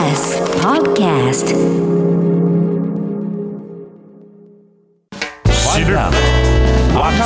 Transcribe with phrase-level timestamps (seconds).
[0.00, 1.46] TBS Podcast
[5.74, 6.10] 知る若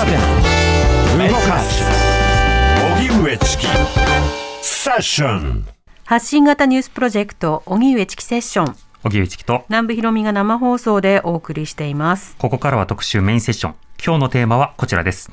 [0.04, 1.84] 手動かす
[2.98, 3.66] 荻上チキ
[4.60, 5.66] セッション
[6.04, 15.30] 発信型ニュースプロジェクト荻上チキセッション荻上チキと南部ひろみが生放送でお送りしていますここからは特集メインセッション今日のテーマはこちらです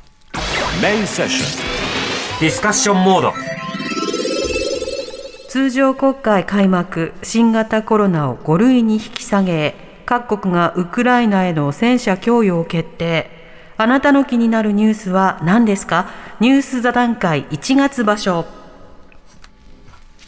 [0.80, 3.61] メインセッショディスカッションモード
[5.52, 13.30] 通常国会開幕新型コロナを5類に引き下げ各国がウクライナへの戦車供与を決定。
[13.76, 16.08] あなたの気になるニュースは何ですか？
[16.40, 18.46] ニュース座談会1月場所。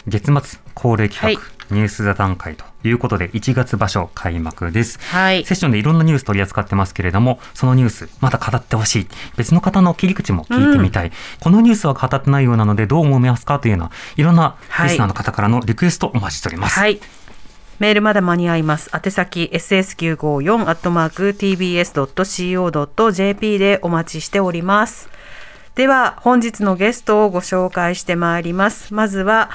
[0.08, 17.00] 月末恒例企画、はいニュース座談会ということで1月場所開幕ですはいセッションでいろんなニュース取り扱ってますけれどもそのニュースまだ語ってほしい別の方の切り口も聞いてみたい、このニュースは語ってないようなのでどう思いますかというようないろんなはいリスナーの方からのリクエストお待ちしております、はい。
[17.80, 18.92] メールまだ間に合います。
[18.94, 22.78] 宛先 ss954 アットマーク tbs.co.jp
[23.58, 25.10] でお待ちしております。
[25.76, 28.94] では本日のゲストをご紹介してまいります。
[28.94, 29.50] まずは、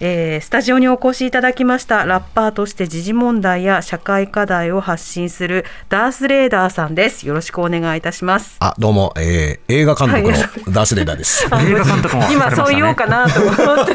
[0.00, 7.26] えースタジオにお越しいただきましたラッパーとして時事問題や社会課題を発信するダースレーダーさんです。
[7.26, 8.56] よろしくお願いいたします。
[8.60, 10.38] あ、どうも、えー映画監督のはい
[10.72, 11.44] ダースレーダーです。
[11.52, 12.28] 映画監督もね。
[12.32, 13.50] 今そう言おうかなと思
[13.82, 13.86] っ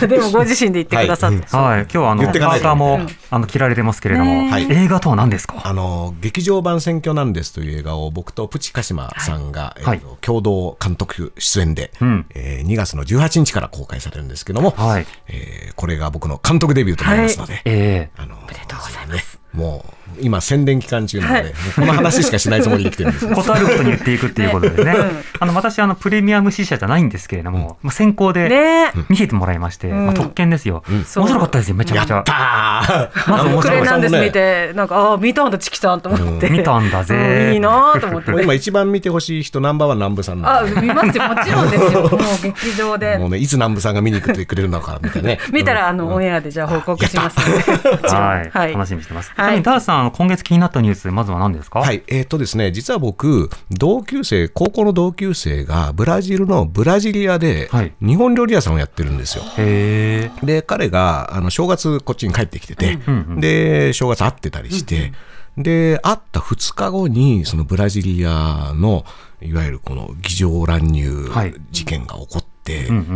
[0.00, 1.56] て、でもご自身で言ってくださって。
[1.56, 2.64] はい、今日はあの言ってかないと。
[2.64, 5.62] パーカーも、あの着られてますけれども、ねはい映画とは何ですか？
[5.64, 9.96] あの、劇場版選挙なんですという映画を僕とプチカシマさんが、はい。
[10.02, 12.26] えーと共同監督出演で、うん。
[12.34, 19.31] えー2月の18日から公開されるんですけども、はいえーこれが僕の監督デビューとなりますので、ええあの、おめでとうございます。
[19.52, 19.84] も
[20.18, 21.44] う、今宣伝期間中なので、はい。
[21.44, 23.34] もうこの話しかしないつもりで来てるんですよ。
[23.34, 24.94] ことあることに言っていくっていうことでね、
[25.38, 28.92] あの私あのプレミアム試写じゃないんですけれども、まあ、先行でね。
[29.08, 32.24] 見せてもらいまして、まあ、特権ですよ、面そう白かったですよめちゃくちゃ。
[32.28, 33.30] あー。
[33.30, 36.50] まず面白かっなんです見て、なんか、ああ、見たんだ、チキさんと思って。
[36.50, 38.30] 見たんだぜうんいいなと思って。
[38.42, 40.62] 今一番見てほしい人ナンバーワン南部さんなあ。
[40.64, 42.02] 見ますよ、もちろんですよ。
[42.08, 43.18] もう劇場で。
[43.18, 43.26] も。
[43.26, 45.38] うね、いつ南部さんが見に来てくれるのかみたいなね。
[45.52, 48.08] 見たら、あの、オンエアでじゃあ報告しますので。
[48.08, 48.72] はい。
[48.72, 49.62] 楽しみにしてます、はい。
[49.62, 51.80] ダースさん今月気になったニュースまずは何ですか？
[51.80, 57.92] はい、えーっとですね、実は僕、同級生、高校の同級生がブラジルのブラジリアではい。
[58.00, 59.44] 日本料理屋さんをやってるんですよ。
[59.58, 62.98] へえで、彼があの正月こっちに帰ってきてて、
[63.38, 65.12] で、正月会ってたりして、
[65.58, 69.04] で、会った2日後に、そのブラジリアの、
[69.42, 71.54] いわゆるこの議場乱入はい。
[71.70, 72.44] 事件が起こっ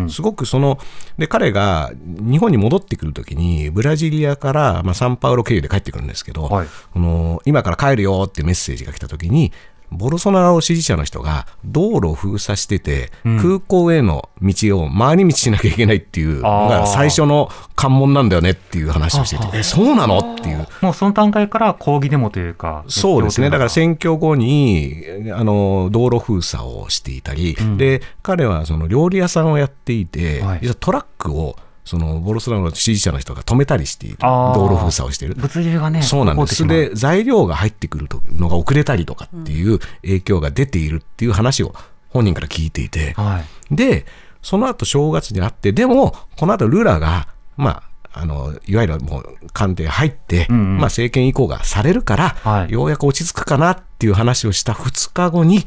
[0.08, 0.78] すごくその、
[1.18, 6.68] で、彼が日本に戻ってくるときに、ブラジリアから、まあ、サンパウロ経由で帰ってくるんですけど、はい。
[6.92, 9.52] この今から帰るよってメッセージが来たときに、
[9.90, 20.18] ボルソナロ支持者の人が道路を封鎖してて、空港への道を回り道しなきゃいけないっていうのが最初の関門なんだよねっていう話をしてて、え、そうなの？
[20.18, 20.66] っていう。
[20.82, 23.48] もうその段階から抗議デモというかそうですね。
[23.48, 30.58] だからせ選挙後に、あの、道路封鎖をしていたり、で、彼はその料理屋さんをやっていて、はい。
[30.62, 34.18] 実はトラックを、そのボルソナロの支持者の人が止めたりしている。
[34.18, 35.36] 道路封鎖をしている。
[35.36, 36.66] 物流がねそうなんです。
[36.66, 41.74] で、材料が入ってくるのが遅れたりとかっていう影響が出ているっていう話を
[42.10, 44.04] 本人から聞いていて、はいで、
[44.42, 47.82] その後正月にあって、でも、この後ルラが、ま
[48.12, 55.66] あ、あの、いわゆるもう官邸入って、んうんまあ政権移行がされるから、はいようやく落ち着くかなっていう話をした2日後に、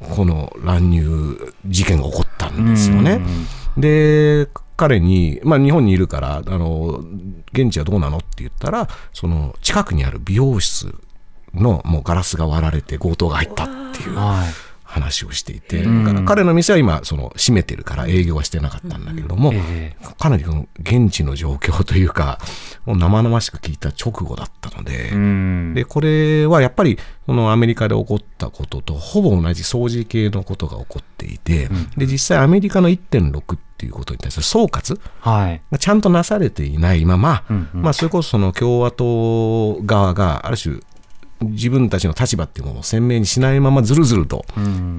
[0.00, 3.20] この乱入事件が起こったんですよね。
[3.76, 7.04] で、彼に、まあ日本にいるから、あの、
[7.52, 10.94] 現地はどうなのって言ったら、その近くにある美容室
[11.54, 14.14] のもうガラスが割られて強盗が入ったっていう。
[14.16, 14.63] はい。
[14.94, 15.84] 話をしていて、
[16.24, 22.38] 彼の店は今、その閉めてるから営業はしてなかったんだけれども、えかなりこの現地の状況というか、
[22.86, 26.96] もう生々しく聞いた直後だったので、で、これはやっぱり、
[27.26, 35.60] このアメリカで起こったこととほぼ同じ掃除系のことが起こっていて、で、実際アメリカの1.6っていうことに対する総括はい。
[35.72, 37.42] がちゃんとなされていないまま、
[37.72, 40.78] まあ、それこそその共和党側がある種、
[41.40, 44.44] 自分たちの立場っていうものを鮮明にしないままずるずると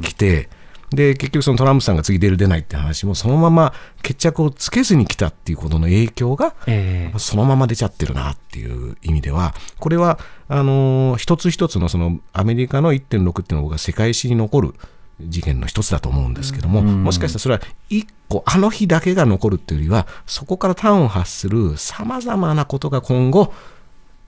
[0.02, 0.50] 来て、
[0.92, 7.20] で結局そのトランプさんが次出る出ないって話もそのまま決着をつけずに来たっていうことの影響がええ。
[7.20, 14.76] そのまま出ちゃってるなっていう意味では、これは、あのー一つ一つのそのアメリカの1.6っていうのが世界史に残る
[15.22, 23.54] 事件の一つだと思うんですけども、もしかしたらそれは一個、あの日だけが残るっていうよりは、そこから端を発するさまざまなことが今後、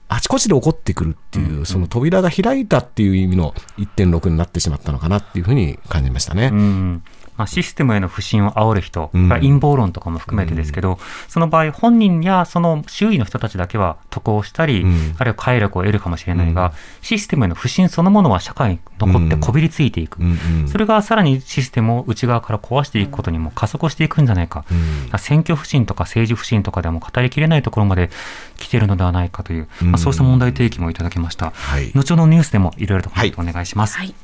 [0.08, 6.50] あちこちで起こってくるっていう、その扉が開いたっていう意味の1.6になってしまったのかなっていうふうに感じましたね。
[6.52, 7.02] うん
[7.38, 10.98] まあ、システムへの不信を煽る人、うん陰謀論とかも含めてですけど、
[11.28, 20.18] その場合、本人やその周囲の人たちだけは得をしたり、うんあるいは快楽を得るかもしれないが、システムへの不信そのものは社会に残ってこびりついていく。
[20.18, 24.64] うんうんそれがさらにシステムを内側から壊していくことにも加速していくんじゃないか。
[24.70, 28.10] うん選挙不信とか政治不信とかでも語りきれないところまで
[28.56, 31.50] 来ているのではないかという、うんまあ、そうした問題提起もいただきました。
[31.50, 33.96] はい後ほニュースでもいろいろとコメントお願いします。
[33.96, 34.14] はい。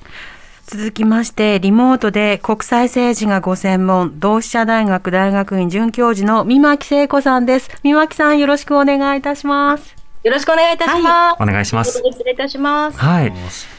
[0.66, 7.70] 続きまして、リモートで国際政治がご専門、同志社大学大学院准教授の三巻聖子さんです。
[7.82, 9.94] 三巻さん、よろしくお願いいたします。
[10.22, 11.42] よろしくお願いいたします。
[11.42, 12.02] お願いします。
[12.02, 12.98] 失礼いたします。
[12.98, 13.32] はい。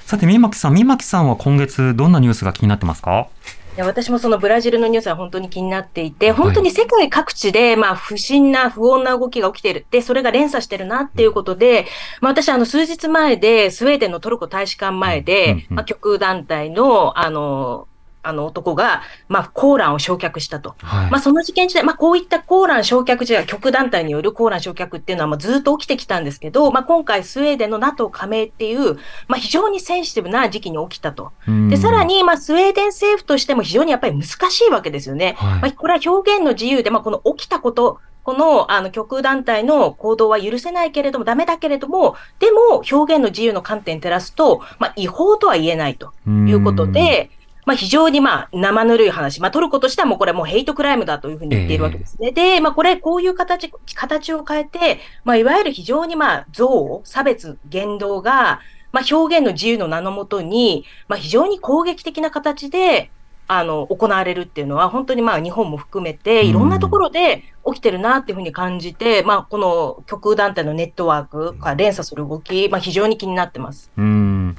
[0.05, 3.21] さて、三巻さん、三巻さんは今月どんなニュースが気になってますか？
[3.21, 3.25] い
[3.77, 9.85] や私もそのブラジルのニュースは本当に気になっていて、い本当に世界各地で、まあ、不審な、不穏な動きが起きている。
[9.91, 11.85] で、それが連鎖してるなっていうことで、
[12.21, 17.87] まあ、私、あの、数日前で、スウェーデンのトルコ大使館前うんで、うんまあ、極右団体の、あの、
[18.27, 20.75] あの男が、まあ、コーランを焼却したと。
[20.79, 21.11] はい。
[21.11, 28.95] まあ、その事件自体、まあ、こういったコーラン焼却自体、極団体によるコーラン焼却っていうのはもうずっと起きてきたんですけど、まあ、今回、スウェーデンの NATO 加盟っていう、
[29.27, 31.31] まあ、非常にセンシティブな時期に起きたと。
[31.47, 35.35] うんで、さら、に、まあ、スウェーデン政府としても非常にやっぱり難しいわけですよね。
[35.37, 47.29] はいまあ、これは表現の自由で、まあ、この起きたこと、この、あの、極右団体の行動は許せないけれども、ダメだけれども、でも、表現の自由の観点に照らすと、まあ、違法とは言えないということで、
[47.65, 52.31] まあ、非常にまあ生ぬるい話、まあ、トルコとしてはもうこれはもうヘイトクライムだというふうに言っているわけですね。
[52.31, 58.59] で、まあ、これ、こういう形、形を変えて、まあ、いわゆる非常にまあ、憎悪、差別、言動が、
[58.91, 63.11] まあ、表現の自由の名のもとに、まあ、非常に攻撃的な形で、
[63.47, 73.91] あの、行われるっていうのは、本当にまあ、日本も含めて、いろんなところで起きてるなっていうふうに感じて、まあ、この極右団体のネットワークが連鎖する動き、まあ、非常に気になってます。
[73.97, 74.55] うん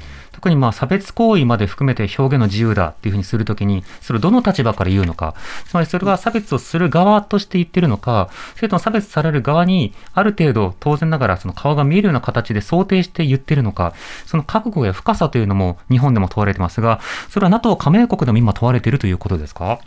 [0.46, 5.34] 特にまあ差別行為まで含めて表現の自由だっていうふうにするときに、それをどの立場から言うのか、
[5.66, 13.92] つまりそれが差別をする側として言ってるのか、それとも差別される側に、ある程度当然ながらその顔が見えるような形で想定して言ってるのか、
[14.24, 19.80] その覚悟や深さというのも日本でも問われてますが、それは NATO 加盟国でも今問われているということですか？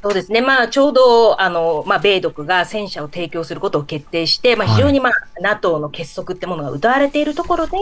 [0.00, 0.40] そうですね。
[0.40, 7.78] まあ、ちょうど、あの、まあ、米独が戦車を提供することを決定して、まあ、はい非常に、まあ、NATO の結束ってものが謳われているところで、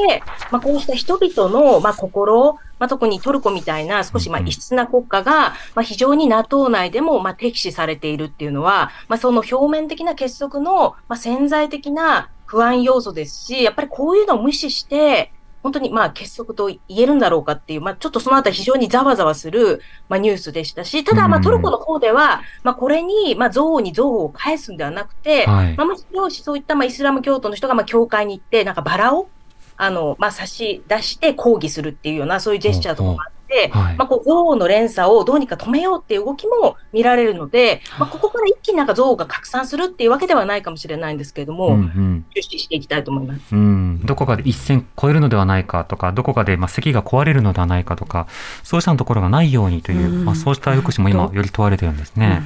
[0.51, 15.33] まあ、こうした人々の、まあ、心、まあ、特にトルコみたいな少し、まあ、異質な国家が、まあ、非常に NATO 内でも、まあ、敵視されているっていうのは、まあ、その表面的な結束の、まあ、潜在的な不安要素ですし、やっぱりこういうのを無視して、
[15.67, 21.43] 本当にまあ結束と言えるんだろうかっていう、まあ、ちょっとそのあたり非常にざわざわする、まあ、ニュースでしたし、ただ、まあ、うん。
[21.43, 25.77] トルコの方では、まあ、これに、まあ、憎悪に憎悪を返すんではなくて、はい。
[25.77, 29.29] まあ、むしろそういった、まあ、イスラム教徒の人が、まあ、教会に行って、なんかバラを、
[29.77, 33.97] あの、まあ、差し出して抗議するっていうような、そういうジェスチャーとかもあって、はい。
[33.97, 42.25] まあ、こう、憎悪の連鎖をどうにか止めようっていう動きも見られるので、まあ、ここから一気になんか憎悪が拡散するっていうわけではないかもしれないんですけれども、うんうん。
[42.35, 43.41] 注視していきたいと思います。
[43.53, 48.27] うん、どこかで一線超えるのではないかとか、どこかでまあ席が壊れるのではないかとか、
[48.63, 50.25] そうしたところがないようにという、うん。
[50.25, 52.43] まあ、そうした抑止も今本、より問われてるんですね。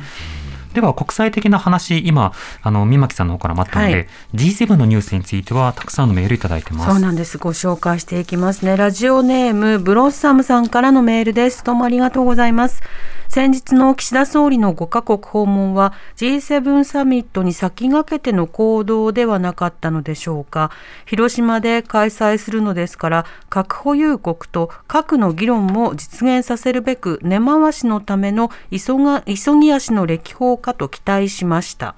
[0.75, 2.33] では、国際的な話、今、
[2.63, 6.91] あの、三巻さんの方からもあったので、はい G7 のニュースについては、たくさんのメールいただいてます。
[6.91, 7.39] そうなんです。
[7.39, 8.77] ご紹介していきますね。
[8.77, 11.65] ラジオネーム、ブロッサムさんからのメールです。
[11.65, 12.83] どうもありがとうございます。
[13.31, 20.73] 先日の岸田総理の5カ国訪問は G7 サミットに先駆けての行動ではなかったのでしょうか。
[21.07, 31.95] 広島で開催するのですから、核保有国と核の議論も実現させるべく根回しのための急が急ぎ足の歴訪かと期待しました。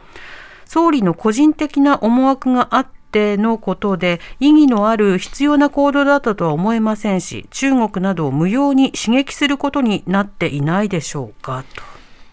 [0.66, 3.01] 総理の個人的な思惑があって
[3.36, 11.82] のことで意義のある必要な行動だったとは思えませんし中国などを無用に刺激することになっていないでしょうかと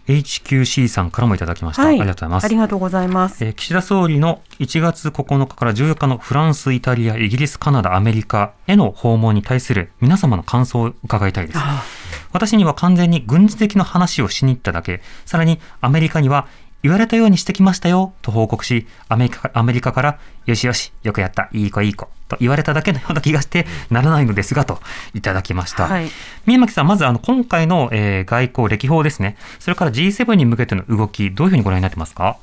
[0.10, 1.84] HQC さんからもいただきました。
[1.84, 2.46] ありがとうございます。
[2.46, 3.46] ありがとうございます。
[3.46, 11.60] えー岸田総理の1月9日から14日のフランス、イタリア、イギリス、カナダ、アメリカへの訪問に対する皆様の感想を伺いたいです。
[11.62, 11.84] あ
[12.32, 16.48] 私には完全に軍事的な話をしに行っただけ、さらにアメリカには
[16.84, 24.80] 言われたようにしてきましたよと報告し、アメリカアメリカからよしよし、よくやった、いい子いい子と言われただけのような気がしてならないのですがと
[25.14, 25.88] いただきました。
[25.88, 26.10] はい。
[26.46, 32.38] 宮巻さん、まずあの今回の、えー外交歴訪ですね、それから G7 に向けての動き、どういうふうにご覧になってますか？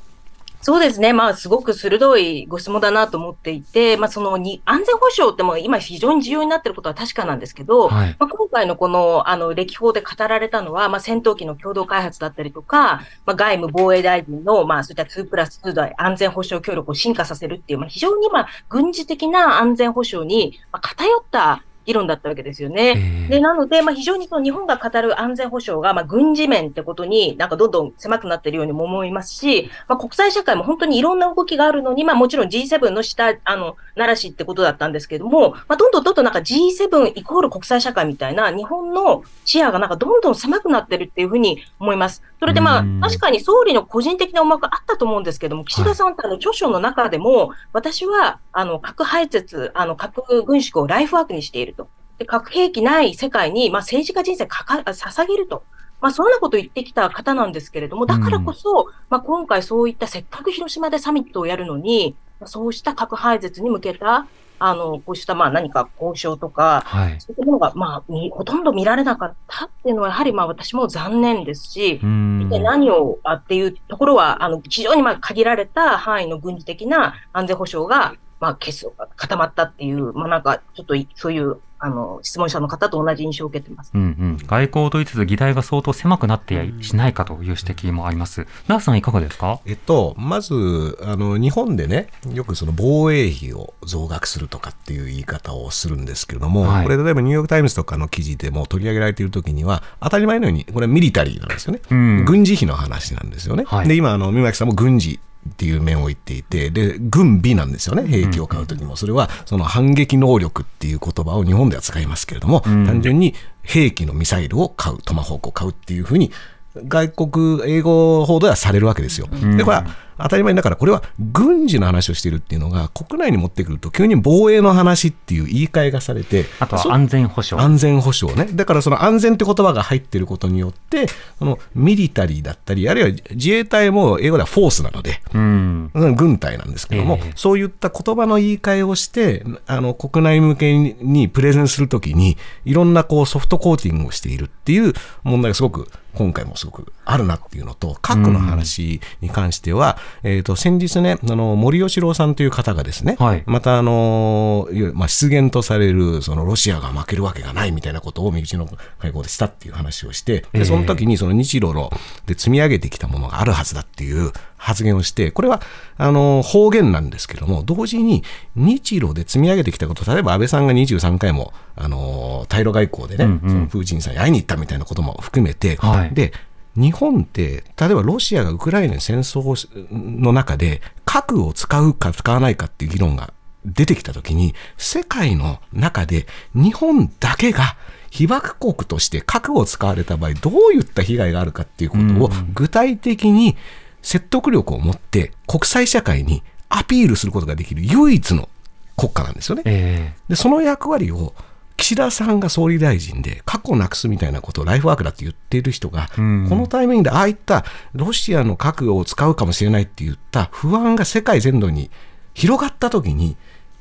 [0.61, 1.13] そうですね。
[1.13, 23.27] まあ、すごく鋭いご質問だなと思っていて、まあ、そのに、安全保障ってもう今非常に重要になっていることは確かなんですけど、はいまあ、今回のこの、あの、歴訪で語られたのは、まあ、戦闘機の共同開発だったりとか、まあ、外務防衛大臣の、まあ、そういった2プラス2で安全保障協力を進化させるっていう、まあ、非常に、まあ、軍事的な安全保障に、まあ、偏った議論だったわけですよね。
[23.29, 42.21] で、なので、まあ、非常にその日本が語る安全保障が、まあ、軍事面ってことになんかどんどん狭くなっているようにも思いますし、まあ、国際社会も本当にいろんな動きがあるのに、まあ、もちろん G7 の下、あの、ならしってことだったんですけども、まあ、どんどんどんどんなんか G7 イコール国際社会みたいな日本の視野がなんかどんどん狭くなってるっていうふうに思います。
[42.39, 51.76] それでまあ、確かに総理の個人的な思惑あったと思うんですけども、岸田さんってあの著書の中でも、私は、あの、核廃絶、あの、核軍縮をライフワークにしていると。
[52.17, 55.63] で核兵器ない世界に、まあ、政治家人生かか捧げると。
[55.99, 64.27] まあ、そんなことを言ってきた方なんですけれども、だからこそ、うん、まあ、今回そういったせっかく広島でサミットをやるのに、そうした核廃絶に向けた、
[64.59, 88.47] あの、こうしたまあ何か交渉とか、はい、そういったものがまあほとんど見られなかったっていうのは、やはりまあ私も残念ですし、で何をあっていうところは、あの、非常にまあ限られた範囲の軍事的な安全保障が、まあ、結束固まったっていう、まあなんか、ちょっとそういうあの質問者の方と同じ印象を受けてます、うんうん、外交と言いつつ、議題が相当狭くなってやしないかという指摘もあります。
[88.67, 103.63] ラーさん、いかがですか、えっと、まずあの、日本でね、よくその防衛費を増額するとかっていう言い方をするんですけれども、はい、これ、例えばニューヨーク・タイムズとかの記事でも取り上げられているときには、当たり前のように、これはミリタリーなんですよね、うん、軍事費の話なんですよね。
[103.67, 105.19] はい、で今あの、三巻さんも軍事
[105.49, 108.95] っていう面を言っていて、で、軍備なんですよね、兵器を買うときも。
[108.95, 116.31] それは、その反撃能力っていう言葉を日本では使いますけれども、単純に兵器のミサイルを買う、トマホークを買うっていうふうに、
[116.75, 119.27] 外国、英語報道はされるわけですよ。
[119.27, 119.85] で、これは
[120.17, 127.63] 当たり前だから、これは軍事の話をしているっていうのが、国内に持ってくると、急に防衛の話っていう言い換えがされて、あとは安全保障。
[127.63, 128.47] 安全保障ね。
[128.53, 131.07] だからその安全って言葉が入っていることによって、
[131.39, 144.93] そのミリタリーだったり、あるいは自衛隊も英語ではフォースなので、うん、軍隊なんですけども、えー、そういった言葉の言い換えをして、あの国内向けにプレゼンするときに、いろんなこうソフトコーティングをしているっていう
[145.23, 158.67] 問題がすごく今回もすごくあるなっていうのと、核の話に関しては、えっ、ー、と、先日ね、あの、森喜朗さんという方がですね、はい、またあの、まあ、出現とされる、そのロシアが負けるわけがないみたいなことを、右の
[158.99, 161.91] 会合でしたっていう話をして、で、その時にその日露の、
[162.25, 165.61] で積み上げてきたものがあるはずだっていう発言をして、これは、
[165.97, 168.23] あの、方言なんですけども、同時に
[168.55, 176.33] 日露で積み上げてきたこと、例えば安倍さんが23回も、あの、対ロ外交でね、うんうん、そのプーチンさんに会いに行ったみたいなことも含めて、はい、で、
[176.77, 183.33] 日本って、例えばロシアがウクライナに戦争の中で、核を使うか使わないかっていう議論が
[183.65, 187.75] 出てきたときに、世界の中で日本だけが
[188.11, 193.57] 被爆国として核を使われた場合、どういった被害があるかっていうことを具体的に
[194.01, 198.49] 説得力を持って国際社会にアピールすることができる唯一の
[198.95, 199.63] 国家なんですよね。
[199.65, 201.33] えー、でその役割を
[201.77, 211.89] 岸田さんが総理大臣で過去なくすみたいなことをライフワークだって言っている人が、このタイミングでああいったロシアの核を使うかもしれないって言った不安が世界全土に
[212.33, 213.37] 広がった時に、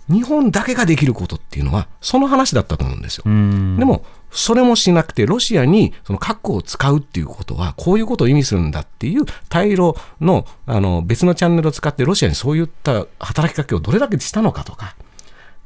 [0.08, 3.24] 日本だけができることっていうのは、その話だったと思うんですよ。
[3.24, 3.30] で
[3.84, 14.94] も、それもしなくて、ロシアにその核を使うっていうことは、こういうことを意味するんだっていう、対ロのあの別のチャンネルを使って、ロシアにそういった働きかけをどれだけしたのかとか、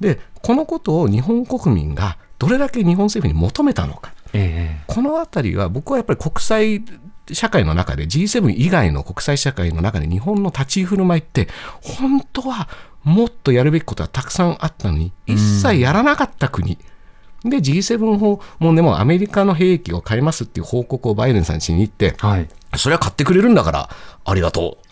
[0.00, 6.83] で、このことを日本国民がどれだけ日本政府に求めたのか、えー、このあたりは僕はやっぱり国際
[7.33, 11.49] 社会の中で G7 以外の国際社会の中で日本の立ち居振る舞いって
[11.83, 12.69] 本当は
[13.04, 16.78] もっとやるべきことはたくさんあったのに一切やらなかった国、
[17.44, 23.88] で G7 法もでもアメリカの兵器を買いますっていう報告をバイデンさんにしに行って、はい、それは買ってくれるんだから
[24.25, 24.90] ありがとう。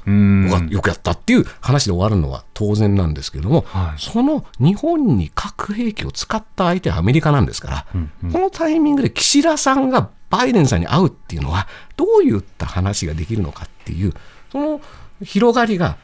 [0.71, 14.15] よくやったっていう話で終わるのは当然なんですけれども、はい、その日本に核兵器を使った相手はアメリカなんですから、うんうん、このタイミングで岸田さんがバイデンさんに会うっていうのは、どういった話ができるのかっていう、
[14.51, 14.81] その
[15.23, 15.97] 広がりが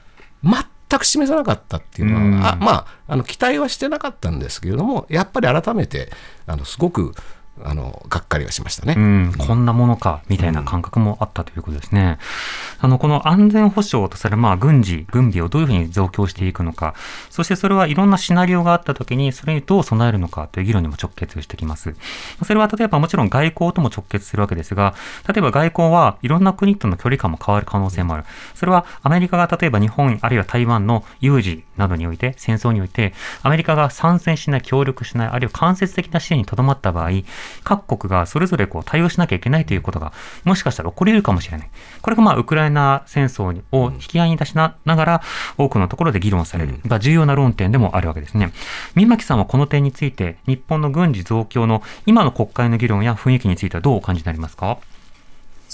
[0.43, 0.53] 全
[0.99, 6.11] く示さなかったっていうのは、あまあ、あの期待はしてなかったんですけれども、やっぱり改めて、
[6.47, 7.15] あのすごく
[7.63, 12.19] あのがっかりはしましたね、うん、こんなものかみたいな感覚もあったということですね。
[12.81, 16.95] あのこの安全保障とされるまあ軍事、軍備をどういうふうに増強していくのか、
[17.31, 21.95] そしてそれはいろんなシナリオがあったときに、それにどう備えるのかという議論にも直結してきます。
[22.45, 24.95] それは例えばもちろん外交とも直結するわけですが、
[25.29, 28.25] 例えば外交はいろんな国との距離感も変わる可能性もある。
[28.55, 37.11] それはアメリカが例えば日本あるいは台湾の有事などにおいて、戦争において、アメリカが参戦しない、協力しない、あるいは間接的な支援にとどまった場合、
[37.63, 40.13] 各国がそれぞれこう対応しなきゃいけないということが、
[40.45, 41.71] もしかしたら起こり得るかもしれない。
[42.03, 45.23] これがまあ、ウクライナ戦争を引き合いに出しながら、
[45.57, 48.53] 多くのところで議論される、重要な論点でもあるわけですね。
[48.95, 54.79] 三巻さんはこの点について、日本の軍事増強の今の国会の議論や雰囲気についてはどうお感じになりますか？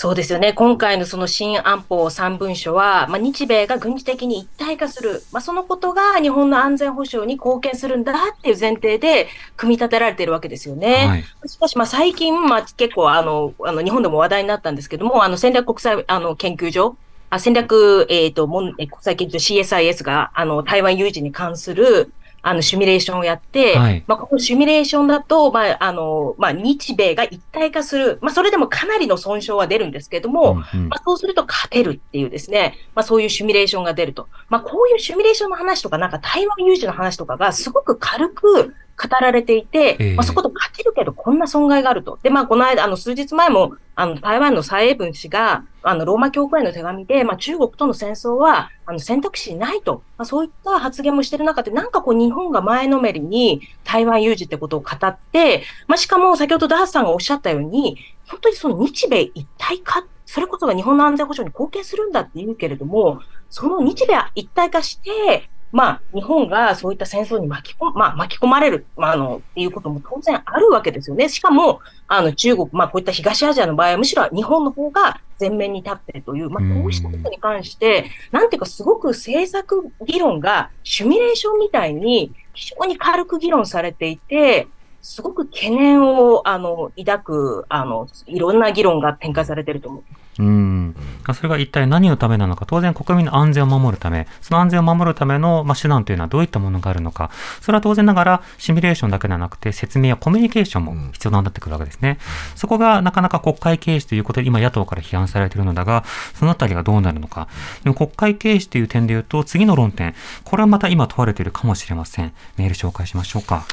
[0.01, 0.55] そうですよね。
[0.55, 9.29] 今回のその新安保3文書は、まあ、日米が軍事的に一体化する、まあ、そのことが日本の安全保障に貢献するんだっていう前提で
[9.59, 11.07] 組み立てられているわけですよね。
[11.07, 16.97] はい、しかし、まあ、最近、まあ、結構あの、あの日本でも話題になったんですけども、あの戦略国際あの研究所、
[17.29, 22.11] あ戦略、えっ、ー、と、国際研究所 CSIS が、あの、台湾有事に関する、
[22.43, 34.29] あの、シミュレーションをやって、はい、まあ、このシミュレーションだと、まあ、あの、まあ、日米が一体化する、まあ、それでもかなりの損傷は出るんですけれども、うんうん、まあ、そうすると勝てるっていうですね、まあ、そういうシミュレーションが出ると。
[34.49, 42.19] まあ、こういうシミュレーションの話とか、なんか台湾有事の話とかがすごく軽く語られていて、えー、まあ、そこと勝てるけど、こんな損害があると。
[42.23, 50.03] で、まあ、この間、あの、数日前も、あの、台湾の蔡英文氏が、あの、ローマ教会の手紙で、まあ、中国との戦争は、あの、選択肢ないと。
[50.19, 57.97] まあ、そういった発言もしてる中で、なんかこう、日本が前のめりに台湾有事ってことを語って、まあ、しかも、先ほどダースさんがおっしゃったように、
[58.29, 71.29] 本当にその日米一体化、それこそが日本の安全保障に貢献するんだって言うけれども、その日米一体化して、まあ、日本がそういった戦争に巻き込,、まあ、巻き込まれる、まあ、あの、っていうことも当然あるわけですよね。
[71.29, 84.67] しかも、あの、中国、まあ、こういった東アジアの場合は、むしろ日本の方が前面に立っているという、まあ、こうしたことに関して、なんていうか、すごく政策議論がシミュレーションみたいに非常に軽く議論されていて、
[85.03, 90.03] すごく懸念を、あの、抱く、あの、いろんな議論が展開されていると思う。
[90.39, 90.97] うん。
[91.35, 97.31] それが一体何のためなのか、当然国民の安全を守るため、その安全を守るための、まあ、手段というのはどういったものがあるのか、
[97.61, 102.19] それは当然ながらシミュレーションだけではなくて、説明やコミュニケーションも必要になってくるわけですね。
[102.55, 106.05] そこがなかなか国会軽視ということで、今野党から批判されているのだが、
[106.35, 107.49] そのあたりがどうなるのか。
[107.85, 110.15] でも国会軽視という点で言うと、次の論点、
[110.45, 112.33] これはまた今問われているかもしれません。
[112.57, 113.65] メール紹介しましょうか。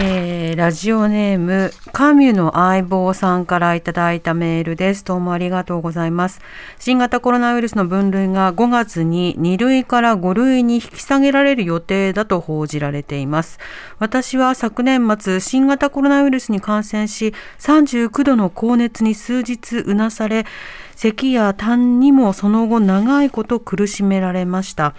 [0.00, 5.04] えー、ラジオネームカミュの相棒さんからいただいたメールです。
[5.04, 6.40] どうもありがとうございます。
[6.78, 13.58] 新型コロナウイルスの分類が5月に2類から5類に引き下げられる予定だと報じられています。
[13.98, 20.46] 私は昨年末新型コロナウイルスに感染し39度の高熱に数日うなされ
[20.94, 24.94] 咳や痰にもその後長いこと苦しめられました。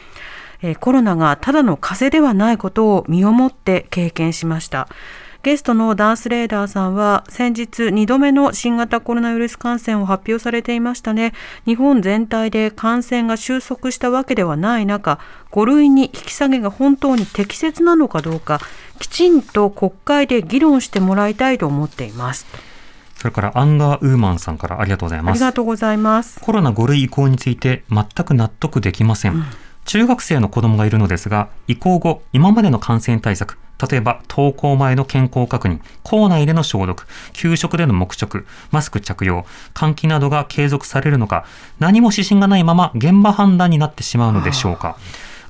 [0.61, 4.87] えコロナがただの風邪ではないことを身をもって経験しました。
[5.41, 11.33] ゲストのダース・レーダーさんは先日2度目の新型コロナウイルス感染を発表されていましたね。
[11.65, 15.19] 日本全体で感染が収束したわけではない中、
[15.51, 18.59] 5類に引き下げが本当に適切なのかどうか、
[18.99, 22.45] きちんと国会で議論してもらいたいと思っています。
[23.15, 25.31] それからアンガーウーマンさんからありがとうございます。
[25.31, 26.41] ありがとうございます。
[26.41, 29.35] コロナ5類移行について全く納得できません。
[29.35, 29.45] うん
[29.89, 33.57] 中学生の子供がいるのですが、移行後、今までの感染対策、
[33.89, 41.43] 例えば登校前の健康確認、校内での消毒、給食での黙食、マスク着用、換気などが継続されるのか、
[41.79, 44.95] 何も指針がないまま現場判断になってしまうのでしょうか。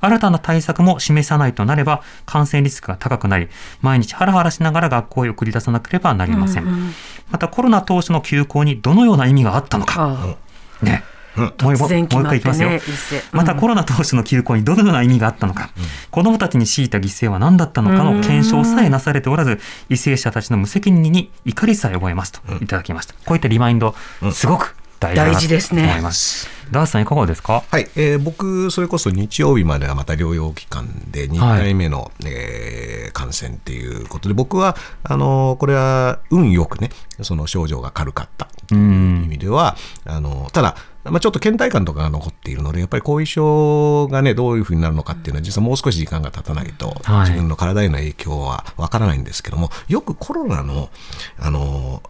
[0.00, 3.48] 新たな対策も示さないとなれば感染リスクが高くなり、
[3.82, 6.62] 毎日ハラハラしながら学校へ送り出さなければなりません。
[6.64, 6.94] うんうん、
[7.30, 10.38] またコロナ当初の休校にどのような意味があったのか。
[10.80, 11.04] ね。
[11.36, 11.88] もう一
[12.22, 12.70] 回いきますよ。
[13.32, 23.14] またコロナ当初の休校にどのような意味があったのか、うん、子どもたちに強いた犠牲は何だったのかの検証さえなされておらず、為政者たちの無責任に怒りさえ覚えますといただきました。
[23.24, 23.94] こういったリマインド、
[24.32, 26.48] すごく大事だと思います。
[26.70, 27.64] ダースさんいかがですか？
[27.68, 36.90] はい、えー、僕それこそ日曜日まではまた療養期間で2回目の、はい、えー、感染っていうことで僕はあのこれは運よくね
[37.22, 50.90] その症状が軽かったという意味ではあのただまあ、ちょっと倦怠感とかが残っているので、やっぱり後遺症がね、どういうふうになるのかっていうのは、実はもう少し時間が経たないと、自分の体への影響はわからないんですけども、よくコロナの、
[51.38, 52.02] あの、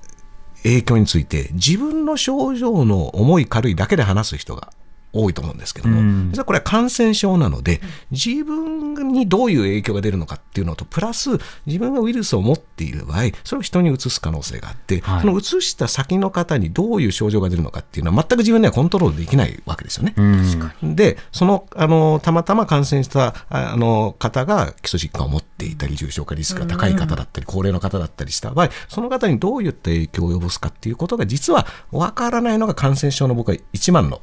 [0.62, 4.72] 影響について、自分の症状の重い軽いだけで話す人が
[5.12, 11.30] 多いと思うんですけども、うん、実はこれは感染症なので、自分にどういう影響が出るのかっていうのと、プラス
[11.66, 20.14] 自分がウイルスを持っている場合、それを人にうつす可能性があって、はい、そのうつした先の方にどういう症状が出るのかっていうのは、全く自分ではコントロールできないわけですよね。
[20.16, 34.20] うん、で、そのあのたまたま感染したあの方が基礎疾患を持っていたり、重症化リスクが高い方だったり、高齢の方だったりした場合、その方にどういった影響を及ぼすかっていうことが、実は分からないのが感染症の僕は一番の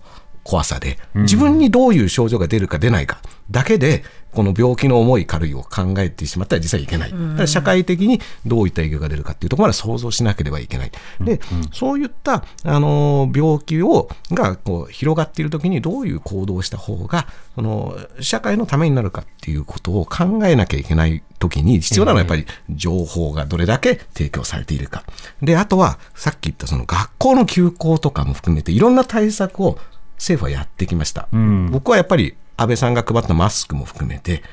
[0.47, 3.19] 怖さで、自分にどういう症状が出るか出ないか
[3.51, 7.11] だけで、この病気の重い軽いを考えてしまったら実はいけない。
[7.11, 10.91] だから社会的にどういった影響が出るかっていうところまで想像しなければいけない。
[11.19, 11.41] で、
[11.73, 25.03] そういった、あの、病気を、が、こう、広がっている時にどういう行動をした方が、その、社会のためになるかっていうことを考えなきゃいけない時に必要なのはやっぱり情報がどれだけ提供されているか。
[25.41, 29.79] で、あとは、さっき言ったその学校の休校とかも含めていろんな対策を
[30.17, 31.27] 政府はやってきました。
[31.35, 34.43] ん僕はやっぱり安倍さんが配ったマスクも含めて、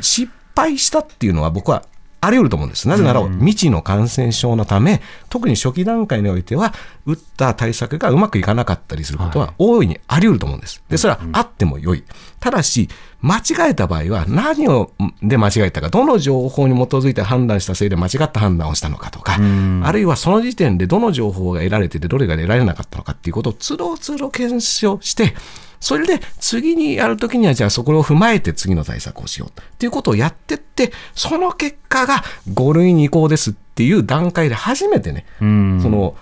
[0.00, 1.84] 失敗したっていうのは僕は
[2.20, 2.88] あり得ると思うんです。
[2.88, 6.74] なぜなら、未知の感染症のため、特に初期段階においては、
[7.04, 10.82] 打った対策がうまくいかなかったりすることは大いにあり得ると思うんです。
[10.88, 12.04] で、それはあっても良い。
[12.40, 12.88] ただし、
[13.20, 19.38] 間違えた場合は何をで間違えたか、どの情報に基づいて判断したせいで間違った判断をしたのかとか、
[19.82, 25.34] あるいはその時点でどの情報が得られてて、どれが得られなかったのかっていうことをつどつど検証して、
[25.80, 35.80] それで次にやるときには、じゃあそこを踏まえて次の対策をしようっていうことをやってって、その結果が5類に移行ですっていう段階で初めてね、うん。
[35.82, 36.16] その、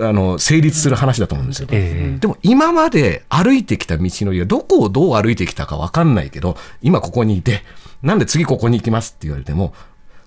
[0.00, 1.68] あの、成立する話だと思うんですよ。
[1.70, 2.18] ええ。
[2.18, 7.62] でも今まで歩いてきた道のりはどこをどう歩いてきたかわかんないけど、今ここにいて、
[8.02, 9.72] なんで次ここに行きますって言われても、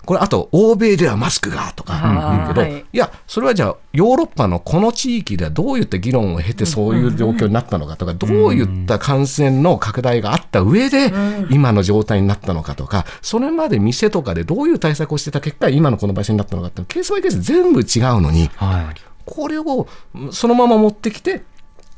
[0.08, 2.80] これあと欧米ではマスクがとか言うけど、はい。
[2.80, 11.12] いや、それはじゃあヨーロッパのこの地域ではどういった議論を経てそういう状況になったのかとか、どういった感染の拡大があった上で
[11.50, 19.00] 今の状態になったのかとか、それまで店とかでどういう対策をしてた結果、今のこの場所になったのかっていうのケースバイケース全部違うのに、はい。
[19.28, 19.86] これを
[20.30, 21.42] そのまま持ってきて、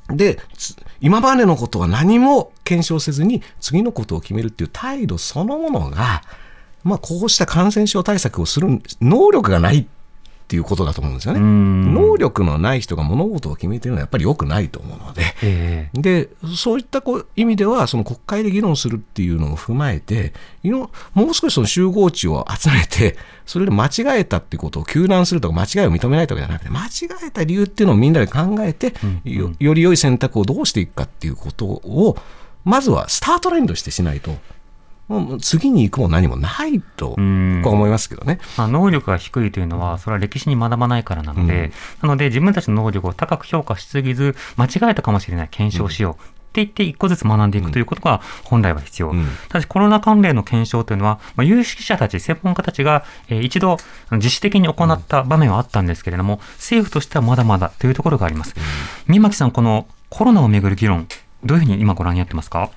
[0.08, 0.38] で、
[1.00, 6.22] 今までのことは何も検証せずに次のことを決めるっていう態度そのものが、
[6.82, 9.86] まあ、こうした感染症対策をする能力がないっ
[10.50, 11.38] ていうことだと思うんですよね。
[11.38, 11.94] ん。
[11.94, 16.00] 能力のない人が物事を決めているのはやっぱり良くないと思うので、ええ。
[16.00, 20.32] でそういったこう意味ではその国会で議論するっていうのを踏まえて
[20.64, 20.90] も
[21.26, 26.90] う少しその集合値を集めてそれで間違えたっていうことを糾弾するとか間違いを認めないとかじゃなくて間違
[27.24, 32.16] えた理由っていうのをみんなで考えて、よより良い選択をどうしていくかっていうことを
[32.64, 34.32] まずはスタートラインとしてしないと
[35.10, 38.38] もう次に行くも何もないとん僕は思いますけどね。
[38.56, 46.14] まあ、能力が低いというのは、それは歴史に学ばないからなので、なので自分たちの能力を高く評価しすぎず、間違えたかもしれない、検証しよう。
[46.14, 49.12] って言って一個ずつ学んでいくということが本来は必要。
[49.12, 53.76] んただしコロナ関連の検証というのは、まあ、有識者たち、専門家たちが、えー一度
[54.12, 58.54] 自主的に行った場面はあったんですけれども、政府としてはまだまだというところがあります。
[59.06, 61.06] 三巻さん、このコロナをめぐる議論、
[61.44, 62.68] どういうふうに今ご覧になってますか？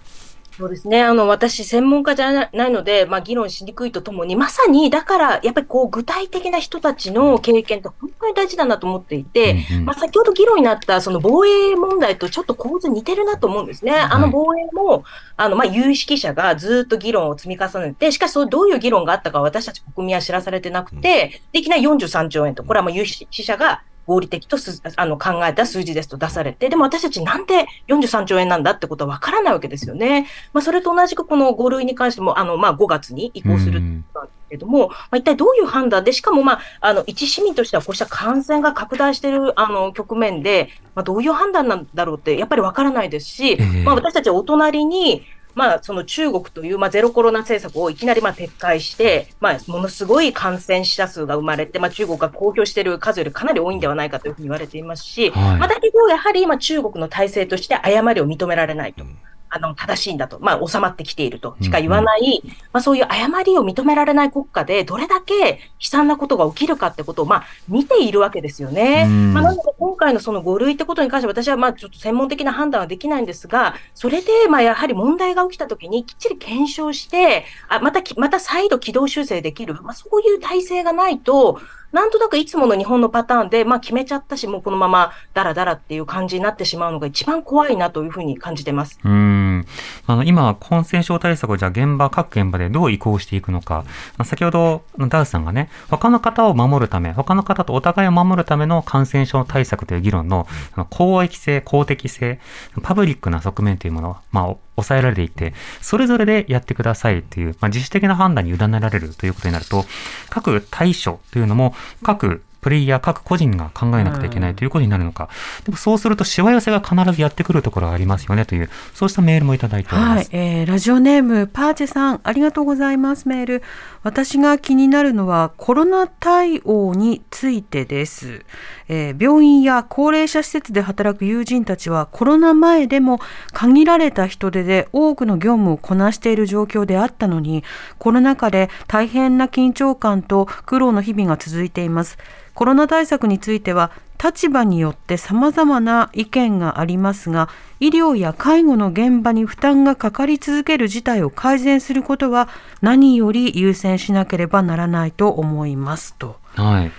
[0.57, 1.01] そうですね。
[1.01, 13.93] あの、私、専門家じゃないので、まあ、議論しにくいとともに、まさに、だから、やっぱりこう、具体的な人たちの経験って本当に大事だなと思っていて、うんうんまあ、先ほど議論になった、その防衛問題とちょっと構図似てるなと思うんですね。
[13.93, 15.03] あの防衛も、
[15.37, 30.27] あの、まあ、有識者がずっと議論を積み重ねて、しかし、そのどういう議論があったか私たち国民は知らされてなくて、でいきなり43兆円と、これはもう有識者が合理的とすあの考えた数字ですと出されて、でも私たちなんで43兆円なんだってことは分からないわけですよね。
[30.53, 45.23] まあ、それと同じくこの5類に関しても、あの、まあ、5月に移行するなんですけども、まあ、一体どういう判断で、しかも、まあ、あの、一市民としてはこうした感染が拡大している、あの、局面で、まあ、どういう判断なんだろうって、やっぱり分からないですし、ええまあ、私たちはお隣に、
[45.55, 59.05] まあ、その中国という、まあ、ゼロコロナ政策をいきなりまあ撤回して、まあ、ものすごい感染者数が生まれて、まあ、中国が公表している数よりかなり多いんではないかというふうに言われていますし、はいまあ、だけど、やはり今、中国の体制として誤りを認められないと。
[59.53, 60.39] あの、正しいんだと。
[60.41, 61.55] まあ、収まってきていると。
[61.61, 65.33] しか言わない、まあ、そういう誤りを認められない国家で、どれだけ
[65.79, 69.05] 悲惨なことが起きるかってことを、まあ、見ているわけですよね。
[69.07, 69.33] うん。
[69.35, 81.59] まあ、なので、今回のその5類ってことに関しては、私はまあ、ちょっと専門的な判断はできないんですが、それで、まあ、やはり問題が起きたときに、きっちり検証して、あ、またき、また再度軌道修正できる、まあ、そういう体制がないと、
[81.93, 88.99] なんとなくいつもの日本のパターンで、まあ、決めちゃったし、もうこのままダラダラっていう感じになってしまうのが一番怖いなというふうに感じてます。
[89.03, 89.65] うん
[90.07, 93.85] あの今、感染症対策をじゃあ現場、各現場でどう移行していくのか、
[94.25, 100.47] 先ほどダウさんがね、他の方を守るため、他の方とお互いを守るための感染症対策という議論の
[100.89, 102.39] 公益性、公的性、
[102.81, 109.85] パブリックな側面というものを、まあ、抑えられていて、それぞれでやってくださいという、まあ、自主的な判断に委ねられるということになると、
[110.29, 115.29] 各対処というのも、各プレイヤー各個人が考えなくてはいけないということになるのか、
[115.65, 118.69] でもそうするとしわ寄せが必ずやってくるところがありますよねという。
[118.93, 123.27] そうしたメールもいただいております、はい、えーラジオネームパーチェさんありがとうございます。
[123.27, 123.63] メール。
[124.03, 128.45] 私が気になるのはコロナ対応についてです、
[128.87, 133.19] えー病院や高齢者施設で働く友人たちはコロナ前でも
[133.53, 137.63] 限られた人手で多くの業務をこなしている状況であったのに
[137.99, 142.17] コロナ禍で大変な緊張感と苦労の日々が続いています
[142.53, 143.91] コロナ対策については
[144.23, 152.47] 立場によって様々な意見がありますが医療や介護の現場に負担がかかり続ける事態を改善することは
[152.81, 156.39] 何より優先しなければならないと思いますと。
[156.55, 156.91] はい。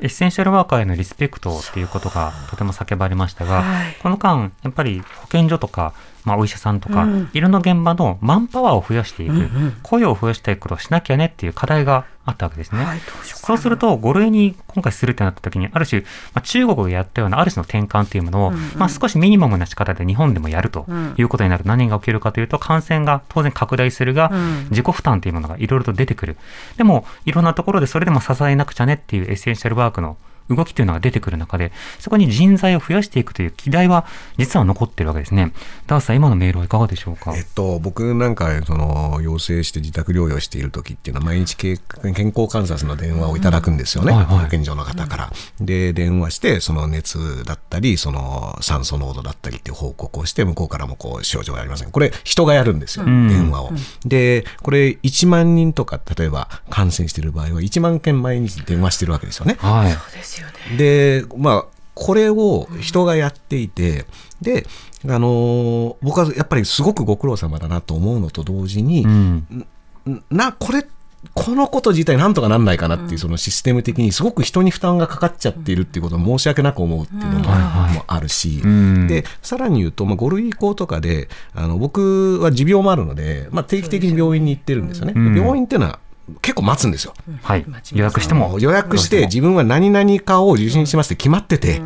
[0.00, 7.30] エッセンシャルワーカーへのリスペクトっていうことがとても叫ばれましたが、はいこの間、やっぱり保健所とか、まあ、お医者さんとか、うん。
[7.32, 9.50] いろんな現場のマンパワーを増やしていく、
[9.82, 12.84] 雇用を増やしていくことをしなきゃねっていう課題があったわけですね。
[12.84, 12.98] はい。
[12.98, 16.06] どうそうすると、5類に今回するってなった時に、ある種、ま
[16.36, 18.60] あ、中国がやったようなある種の転換っていうものを、うんうん。
[18.76, 21.14] まあ、少しミニマムな仕方で日本でもやるとうん。
[21.16, 21.64] いうことになる。
[21.64, 24.66] と何が起きるかというと、感染が当然拡大するが、うん。
[24.70, 26.36] 自己負担というものがいろいろと出てくる。
[26.76, 30.16] でも、いろんなところでそれでも支えなくちゃねっていうエッセンシャルワークの
[30.48, 34.06] 動きというのが出てくる中で、そこに人材を増やしていくという議題は
[34.38, 35.52] 実は残ってるわけですね。
[35.86, 37.34] ダースさん、今のメールはいかがでしょうか？
[37.36, 41.76] えっと、僕なんかその陽性して自宅療養している時っていうのは毎日け
[42.14, 45.32] 健康観察の電話をいただくんですよね、うんはいはい保健所の方から。
[45.60, 53.72] で電話してその熱だったりその酸素濃度だったりっていう報告をして向こうからもこう症状がありませんこれ人がやるんですよ、ん電話を。
[54.04, 59.56] でこれ1万人とか例えば感染している場合は1万件毎日電話してるわけですよね。
[59.60, 59.92] はい。
[59.92, 60.76] そうですよね。
[60.76, 61.64] で、まあ、
[61.94, 64.06] これを人がやっていて、
[64.40, 64.66] で、
[65.04, 69.66] あのー僕はやっぱりすごくご苦労様だなと思うのと同時にう、ん。
[70.08, 70.86] んな、これ、
[71.34, 85.12] このこと自体なんとかなんないかなっていう、そのシステム的にすごく人に負担がかかっちゃっているっていうことを申し訳なく思うっていうのも,、あるし、うんで、さらに言うと、まあ、5類移行とかで、あの、僕は持病もあるので、まあ、定期的に病院に行ってるんですよね。
[85.14, 86.00] うん病院っていうのは
[86.40, 87.14] 結構待つんですよ。
[87.42, 87.66] はい。
[87.92, 88.58] 予約しても。
[88.60, 91.80] 予約して自分は何々かを受診しますって決まってて、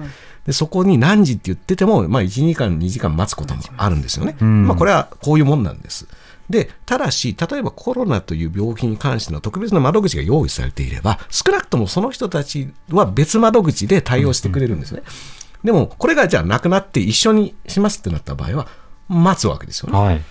[0.46, 4.36] でそこに何時って言ってても、まあ、1、2時間、2時間待つこともあるんですよね。
[4.40, 6.06] んまあ、これはこういうもんなんです。
[6.48, 15.02] で、ただし、例えばコロナという病気に関しての特別な窓口が用意されていれば、少なくともその人たちは別窓口で対応してくれるんですね。
[15.64, 18.68] でも、これがじゃあなくなって一緒にしますってなった場合は、
[19.08, 19.98] 待つわけですよね。
[19.98, 20.22] はい。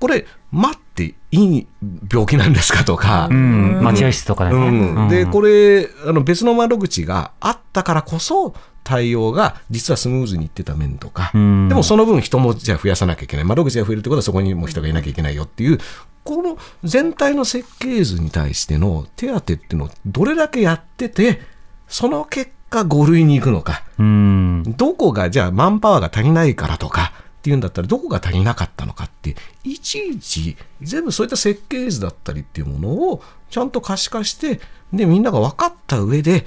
[0.00, 1.66] これ、待っていい
[2.10, 3.82] 病気なんですかとか、うん。
[3.82, 4.68] 待合室とかでね。
[4.68, 11.68] うん、でこれあの別の窓口があったからこそ対応が実はスムーズにいってた面とか、うん。
[11.68, 13.44] でもその分人もじゃあ増やさなきゃいけない。
[13.44, 15.78] 窓口が増えるってことはそこにも人がいなきゃいけないよっていう
[16.24, 21.42] この全体の設計図に対しての手当っていうのをどれだけやってて
[21.86, 23.82] その結果5類に行くのか。
[23.98, 24.62] うん。
[24.76, 27.12] どこがじゃあマンパワーが足りないからとか
[27.48, 29.34] っていうんだったらどこが足りなかったのかって
[29.64, 34.60] いちいち全部そういった設計図だったりっていうものをちゃんと可視化して
[34.92, 36.44] でみんなが分かった上で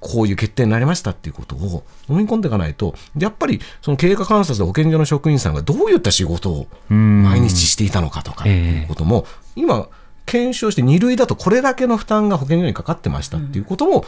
[0.00, 7.22] こういう決定になりましたっていうことを飲み込んでいかないとやっぱりその経過観察で保健所の職員さんがどういった仕事をうん。
[7.22, 9.88] 毎日していたのかとかっていうことも今
[10.26, 14.04] 検証して2類だとこれだけの負担が保健所にかかってましたっていうことも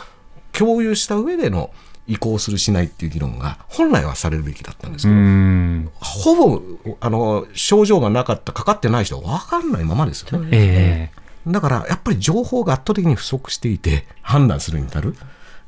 [0.53, 1.71] 共有した上での
[2.07, 5.91] 移行するしないっていう議論が本来はされるべきだったんですうけど、ん。
[6.01, 6.63] ほぼ
[7.01, 15.17] あの症状がなかったかかってない人は分かんないままですよねええだからやっぱり情報が圧倒的に不足していて判断するに至る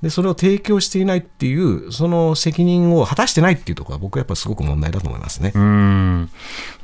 [0.02, 5.52] でそれを提供していないっていうその責任を果たしてないっていうところは僕はやっぱりすごく問題だと思いますね。
[5.54, 6.30] うん。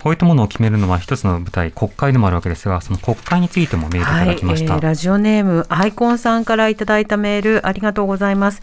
[0.03, 4.75] こういったものを決めるのは一つの舞台、国会でもあるわけですが、その国会についてもメールいたはい、だきました。
[4.75, 8.61] えーラジオネームアイコンさんからいただいたメールありがとうございます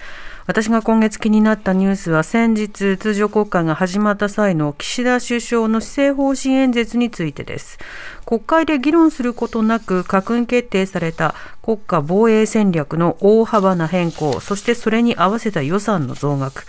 [0.47, 7.77] 私が今月気になったニュースは先日通常国会が始まった際の岸田首相の施政方針演説についてです。
[8.25, 16.65] 国会で議論することなく閣議決定された国家防衛戦略の大幅な変更そしてそれに合わせた予算の増額。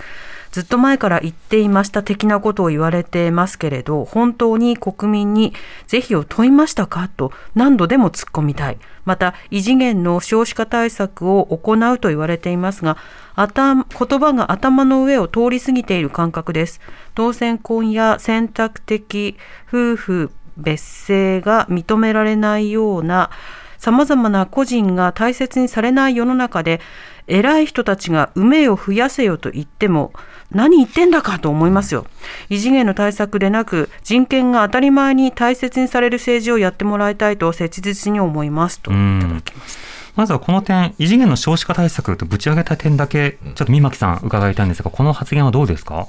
[0.58, 5.52] ずっと前から言っていました的なことを言われてますけれど本当に国民に
[5.86, 7.08] 是非を問いましたか？
[7.16, 8.78] と何度でも突っ込みたい。
[9.04, 12.96] また異次元の少子化対策を行うと言われていますが
[13.36, 16.80] 頭言葉が頭の上を通り過ぎている感覚です。
[17.14, 19.36] 同性婚や選択的
[19.68, 23.30] 夫婦別姓が認められないような
[23.78, 26.80] さまざまな個人が大切にされない世の中で
[27.26, 30.12] 偉い人たちが梅を増やせよと言っても
[30.50, 32.06] 何言ってんだかと思いますよ。
[32.48, 38.90] 異次元の対策でなく人権が当たり前に大切にされる政治をやってもらいたいと切実に思いますと。
[38.90, 39.80] いただきました。
[40.16, 46.08] まずはこの点、異次元の少子化対策とぶち上げた点だけ、ちょっと三巻さん伺いたいんですが、この発言はどうですか？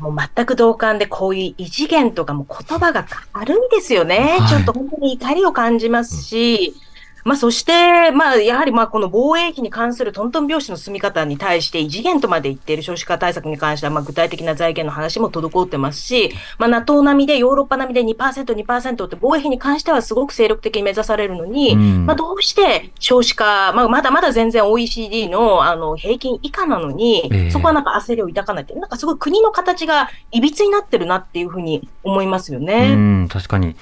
[0.00, 4.38] もう全く同感で、こういう異次元とかも言葉が軽いですよね。
[4.40, 4.48] はい。
[4.48, 6.74] ちょっと本当に怒りを感じますし、
[7.24, 32.94] まあそして、まあやはりまあこの防衛費に関するトントン拍子の進み方に対して異次元とまで言っている少子化対策に関しては、まあ具体的な財源の話も滞ってますし、まあ NATO 並みでヨーロッパ並みで2%、2%って防衛費に関してはすごく精力的に目指されるのに、うんまあどうして少子化、まあまだまだ全然 OECD のあの平均以下なのに、ええそこはなんか焦りを抱かないって、なんかすごい国の形がいびつになってるなっていうふうに思いますようね。
[32.94, 33.76] ん、確かに。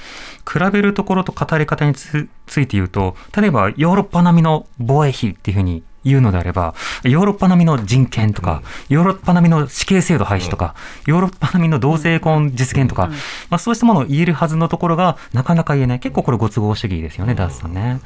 [0.50, 10.74] 比べるところと語り方につついて言うと、例えばヨーロッパ並みの防衛費っていうふうに言うのであれば、ヨーロッパ並みの人権とか、ヨーロッパ並みの死刑制度廃止とか、
[11.06, 13.08] ヨーロッパ並みの同性婚実現とか、
[13.50, 16.00] まあ、そうしたものを言えるはずのところがなかなか言えない。
[16.00, 18.00] 結構これご都合主義ですよね、ダースさんね。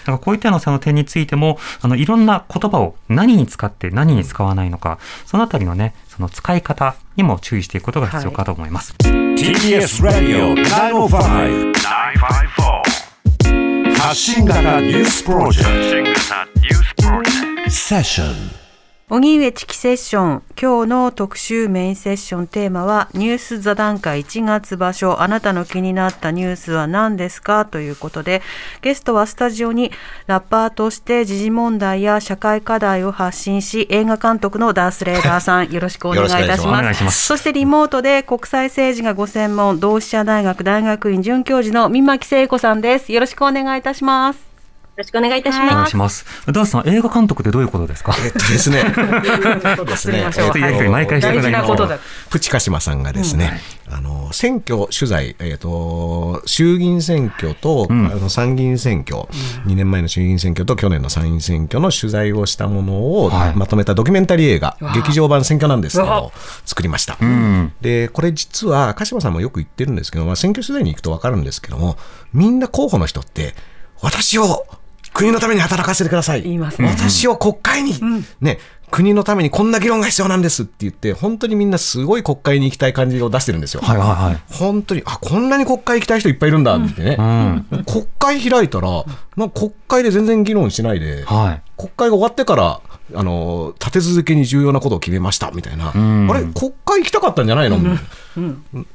[0.00, 8.94] だからこういったようなその点についても、あの、いろんな言葉を何に使って何に使わないのか、そのあたりのね、その使い方にも注意していくことが必要かと思います。
[9.00, 13.09] TBS ラディオ905-954
[14.00, 16.14] 発信型ニュースプロジェク
[17.66, 17.70] ト。
[17.70, 18.59] セッション
[19.12, 20.42] 荻上チキセッション。
[20.60, 24.22] 今日の特集メインセッションテーマはニュース座談会。
[24.22, 25.20] 1月場所。
[25.20, 27.64] あなたの気になったニュースは何ですか？
[27.64, 28.40] ということで
[28.82, 29.90] ゲストはスタジオに
[30.28, 35.72] ラッパーとして時事問題や社会課題を発信し映画監督のダース・レーダーさん。
[35.72, 37.26] よろしくお願いいたします。
[37.26, 43.12] そしてリモートで国際政治がご専門同志社大学大学院准教授の三巻聖子さんです。
[43.12, 44.36] よろしくお願いいたします。
[44.36, 44.49] よ
[44.96, 45.88] ろしくお願いいたしお願ます。
[45.88, 46.24] いします。
[46.46, 48.14] ダースさん、映画監督ってどういうことですか？
[48.24, 48.82] えっとですね、
[49.76, 51.98] そうですねちょっとやりとり毎回してく大ださい事な
[52.30, 53.00] プチカシマさん。
[53.02, 58.06] がですね、あの選挙取材、えっと衆議院選挙と、ん。
[58.06, 59.22] あの参議院選挙、
[59.66, 63.56] 2年前の衆議院選挙と去年の参院選挙の取材をしたものをはい。
[63.56, 66.32] まとめたドキュメンタリー映画、劇場版選挙なんですけど、
[66.66, 67.16] 作りました。
[67.20, 67.72] うん。
[67.80, 71.96] でこれ実は鹿島さんもよく言ってるんですけど、まあ、選挙取材に行くと分かるんですけども
[72.32, 73.54] みんな候補の人って
[74.02, 74.66] 私を
[75.20, 77.94] 国のために働かせてください言いますね私を国会に、
[78.40, 78.58] ね
[78.90, 83.82] 国のためにこんな議論が必要なんですって言って本当にみんなすごい国会に行きたい感じを出してるんですよ。
[83.82, 84.52] はいはいはい。
[84.52, 87.84] 本当にあこんなに国会行きたい人いっぱいいるんだってね、うん。
[87.84, 89.04] 国会開いたら
[89.36, 91.62] なんか国会で全然議論しないで、はい。
[91.76, 92.80] 国会が終わってから
[93.14, 96.30] あの立て続けに重要なことを決めましたみたいな、ん。
[96.30, 97.78] あれ、国会行きたかったんじゃないの、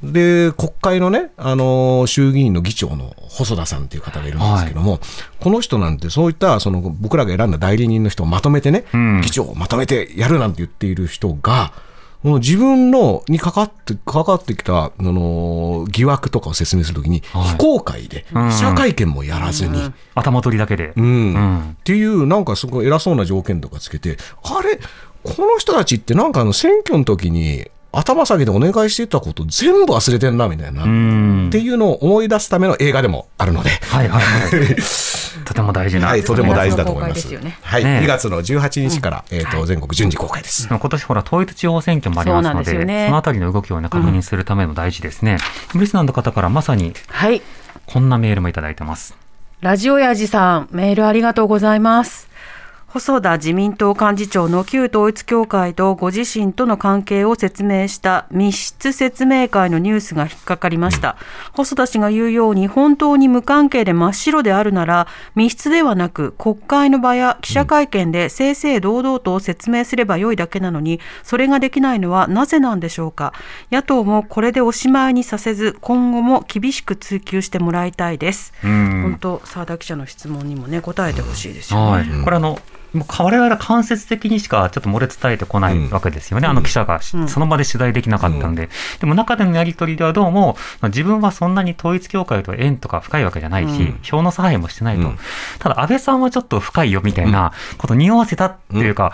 [0.04, 4.99] で、国会のね、あの衆議院の議長の細田さんっていう方がいるんですけども、
[5.39, 9.21] この人なんて、そういったその僕らが選んだ代理人の人をまとめてね、ん。
[9.21, 11.73] 議長をまとめてやるなんて言っている人が、
[12.33, 17.43] 自分のにかかってかかってきたあの疑惑とかを説明するときに、はい。
[17.49, 18.49] 非公開でうん。
[18.49, 20.93] 記者会見もやらずに、頭取りだけで。
[20.95, 21.05] うん。
[21.05, 21.59] うん。
[21.71, 24.79] っていう、なんかすごい偉そうな条件とかつけて、あれ、
[25.23, 31.49] この人たちってなんかあの選挙の時に頭下げてお願いしてたこと全部忘れてんなみたいな、うっん。
[31.51, 34.75] ていうのを思い出すための映画でもあるので、はいはいはい。
[35.45, 36.08] とても大事な。
[36.08, 37.23] はい、とても大事だと思います。
[37.23, 40.67] 公開ですよねはい、ね2月の18日から、えっ、と、全国順次公開です。
[40.67, 45.38] 今年ほら統一地方選挙もありますのそうなんで、ですよねそのあたりの動きをね、確認するためも大事ですね。
[45.75, 47.41] リスナーの方からまさにはい
[47.86, 49.15] こんなメールもいただいてます。
[49.62, 52.27] ラジオやじさん、メールありがとうございます。
[52.95, 61.17] 細田自民党幹事長の旧統一教会とご自身との関係を説明した密室説明会のニュースが引っかかりました。
[61.51, 73.34] 細田氏が言うように本当に無関係で真っ白であるなら密室ではなく国会の場や記者会見で正々堂々と説明すればよいだけなのにそれができないのはなぜなんでしょうか
[73.73, 78.53] 野党もこれでおしまいにさせず今後も厳しく追及してもらいたいです。
[78.63, 81.91] うん本当澤田記者の質問にもね答えてほしいですよね。
[81.91, 82.23] はい。
[82.23, 82.58] これあの、
[82.95, 87.27] もう我々は間接的にしかちょっと漏れ伝えてこないわけですよね、あの記者がしうん。
[87.27, 93.99] その場で取材できなかったんで、でも中でのやり取りではどうも、まあ自分はそんなに統一教会と縁とか深いわけじゃないし、うん。
[94.01, 95.17] 票の差配もしてないと、うん。
[95.60, 99.13] ただ安倍さんはちょっと深いよみたいなことを匂わせたっていうか、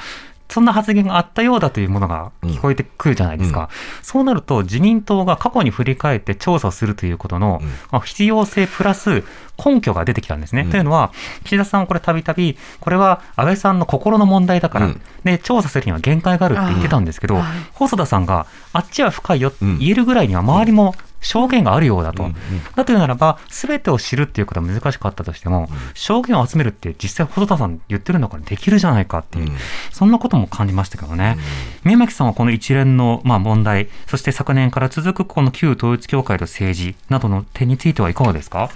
[0.51, 3.69] そんな発言があったようだというものが聞こえてくるじゃないですか。
[4.01, 7.67] そうなると自民党が過去に振り返って調査するということの、うん。
[7.89, 9.23] まあ必要性プラス
[9.63, 10.63] 根拠が出てきたんですね。
[10.63, 10.71] うん。
[10.71, 11.13] というのは、
[11.45, 15.01] 岸田さんこれたびたび、これは安倍さんの心の問題だから、うん。
[15.23, 17.41] で、調査するには限界があるって言ってたんですけど、
[17.73, 19.79] 細田さんがあっちは深いよってうん。
[19.79, 22.23] 言えるぐらいには周りも証言があるようだと。
[22.23, 22.35] うん
[22.75, 29.57] だというならば、すべてを知るっていうことは難しかったとしても、証言を集めるって実際細田さん言ってるんだからできるじゃないかっていう、うん。
[29.91, 31.37] そんなことも感じましたけどね。
[31.83, 38.69] 宮巻さんはこの一連の、まあ、問題、そして昨年から続くこの旧統一教会と政治などの点についてはいかがですか？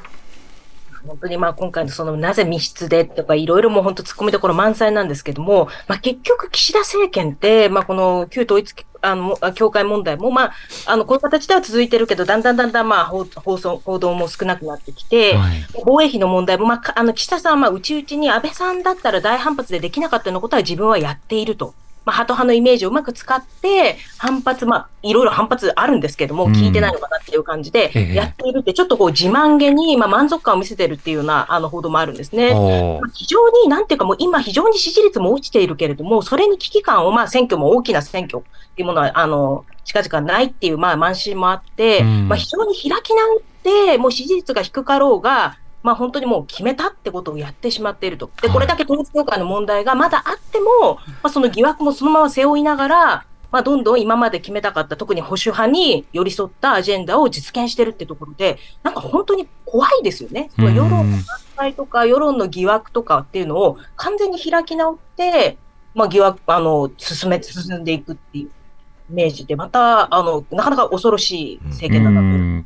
[1.08, 8.73] 本当にまあ今回のそのなぜ密室でとかいろいろもう本当突っ込みどころ満載なんですけども、まあ結局岸田政権って、まあこの旧統一
[9.06, 10.54] あの、教会問題も、まあ、
[10.86, 13.25] あの、こういう形では続いてるけど、だんだんだんだん、まあ、放
[13.58, 21.73] 送、報道も少なくなってきて、はい、防衛費の問題も、まあ、あの、岸田さんは、まあ、内々に安倍さんだったら大反発でできなかったようなことは自分はやっていると。
[22.06, 32.53] まあ、ハト派のイメージをうまく使って、反発、まあ、いろいろ反発あるんですけども、聞いてないのかなっていう感じで、やっているって、ちょっとこう自慢げに、まあ、満足感を見せてるっていうようなあの報道もあるんですね。
[32.53, 48.31] まあ、非常に、なんていうかもう今非常に支持率も落ちているけれども、それに危機感を、まあ、選挙も大きな選挙っていうものは、あの、近々ないっていう、まあ、慢心もあって、まあ、非常に開き直って、もう支持率が低かろうが、まあ、本当にもう決めたってことをやってしまっていると。
[48.42, 60.50] で、これだけ統一教会の問題がまだあっても、まあ、その疑惑もそのまま背負いながら、まあ、どんどん今まで決めたかった、特に保守派に寄り添ったアジェンダを実現しているってところで、なんか本当に怖いですよね。
[60.58, 61.23] 世論の反
[61.56, 65.60] 対とか、世論の疑惑とかっていうのを完全に開き直って、
[65.94, 72.21] まあ、疑惑、あの、進め、進んでいくっていうイメージで、また、あの、なかなか恐ろしい政権だな
[72.63, 72.65] と。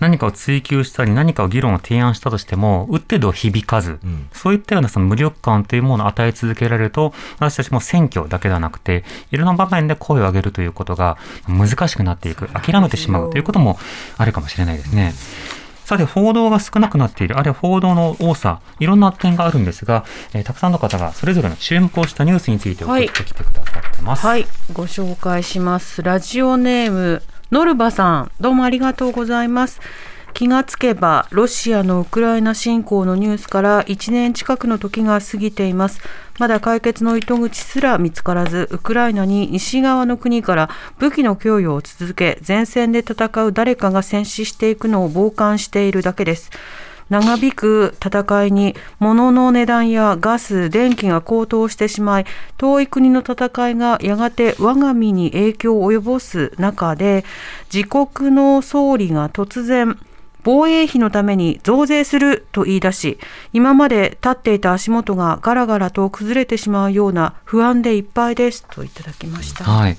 [0.00, 13.78] 何かを追求したり何かを議論を提案したとしても打ってど響かず、うん、そういったようなその無力感というものを与え続けられると私たちも選挙だけではなくていろんな場面で声を上げるということが難しくなっていく諦めてしまうということも
[14.16, 15.14] あるかもしれないですね。
[15.88, 24.26] さて、報道が少なくなっている、あるいは報道の多さ、いろんな点があるんですが、えー、たくさんの方がそれぞれの注目をしたニュースについて送ってきてくださってます。
[24.26, 26.02] はい、はい、ご紹介します。
[26.02, 29.80] ラジオネーム、ノルバさん、どうもありがとうございます。
[30.34, 36.00] 気がつけばロシアのウクライナ侵攻のニュースから1年近くの時が過ぎています
[36.38, 46.50] まだ解決の糸口すら見つからずウクライナに西側の国から武器の供与を続け前線で戦う誰かが戦死していくのを傍観しているだけです
[47.08, 57.24] 長引く戦いに物の値段やガス、電気が高騰してしまい、遠い国の戦いがやがて我が身に影響を及ぼす中で、
[57.72, 59.98] 自国の総理が突然、
[60.44, 63.18] 防衛費のために増税すると言い出し、
[63.52, 69.64] 今まで立っていた足元がガラガラと崩れてしまうような不安でいっぱいですといただきました。
[69.64, 69.96] はい。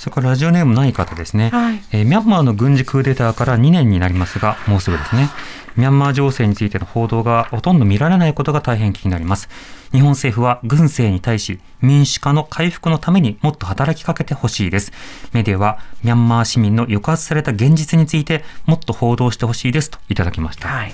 [0.00, 5.28] それからラジオネームない方ですね、はい、えー、ミャンマーの軍事クーデターから2年になりますが、もうすぐですね。
[5.76, 9.48] ミャンマー情勢についての報道がほとんど見られないことが大変気になります。
[9.92, 14.92] 日本政府は軍政に対し民主化の回復のためにもっと働きかけてほしいです。
[15.32, 20.68] メディアはミャンマー市民の抑圧された現実についてもっと報道してほしいですといただきました。
[20.68, 20.92] はい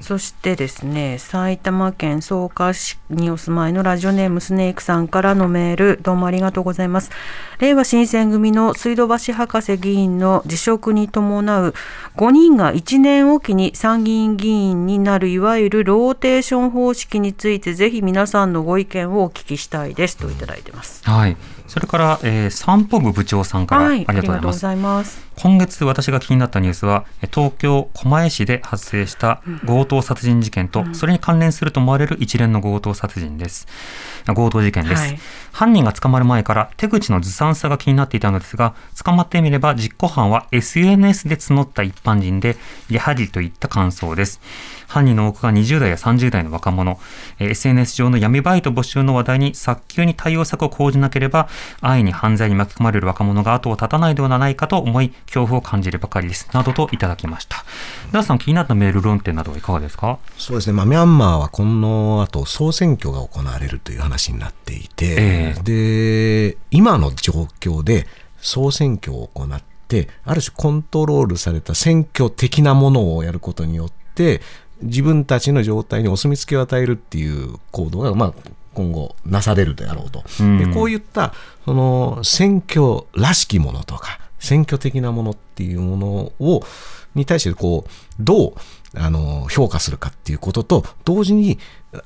[0.00, 7.10] そしてですね埼玉県草加市にお住まいのラジオネームスネークさんからのメールどうもありがとうございます
[7.58, 11.74] 令和新選組の水道橋博士議員の辞職に伴う
[12.16, 21.02] 5人が1年おきに参議院議員になるいわゆるローテーション方式についてぜひ皆さんのご意見をお聞きしたいですといただいてます。
[21.04, 21.36] はい
[21.68, 25.22] それから、えー、散歩部部長さんから、はい、ありがとうございます。
[25.36, 33.68] 今月私が気になったニュースは、東京狛江市で発生した強盗殺人事件と、うん、それに関連すると思われる一連の強盗殺人です。
[34.26, 35.02] 強盗事件です。
[35.02, 35.18] はい
[35.58, 42.56] 犯人が捕まる前から手口のずさんさが気になっていたのですが、捕まってみれば実行犯は SNS で募った一般人で、
[42.88, 44.40] やはりといった感想です。
[44.88, 46.98] 犯人の多くが20代や30代の若者、
[47.38, 51.48] SNS 上の闇バイト募集の話題に早急に対応策を講じなければ、
[51.82, 56.48] 安易に犯罪に巻き込まれる若者が後を絶たないではないかと思い、恐怖を感じるばかりです。
[56.52, 57.64] などといただきました。
[58.12, 60.18] ダーさん、気になったメール論点などはいかがですか？
[60.38, 68.06] そうですね、まあ、ミャンマーはこの後総選挙が行われるという話になっていて、えーで今の状況で
[68.40, 74.40] 総選挙を行ってある種コントロールされた選挙的なものをやることによって
[74.82, 78.34] 自分たちの状態にお墨付きを与えるっていう行動が、まあ、
[78.74, 80.22] 今後なされるであろうと、
[80.58, 86.06] でこういったその選挙らしきものとか選挙的なものっていうもの
[86.38, 86.62] を
[87.14, 88.54] に対してこうどう
[88.94, 91.58] あの評価するかっていうことと同時に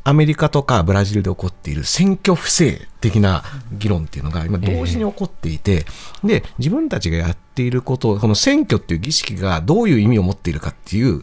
[0.05, 3.43] アメリカとかブラジルで起こっている選挙不正的な
[3.73, 5.85] 議論っていうのが今同時に起こっていて、
[6.25, 11.23] で自分たちがやっていることこの選挙っていう儀式がどういう意味を持っているかっていう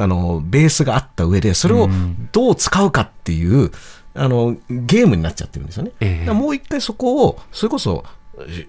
[0.00, 1.88] あのベースがあった上でそれを
[2.32, 3.70] どう使うかっていう、
[4.14, 6.32] あのゲームになっちゃってるんですよね。
[6.32, 8.04] もう一回そこをそれこそ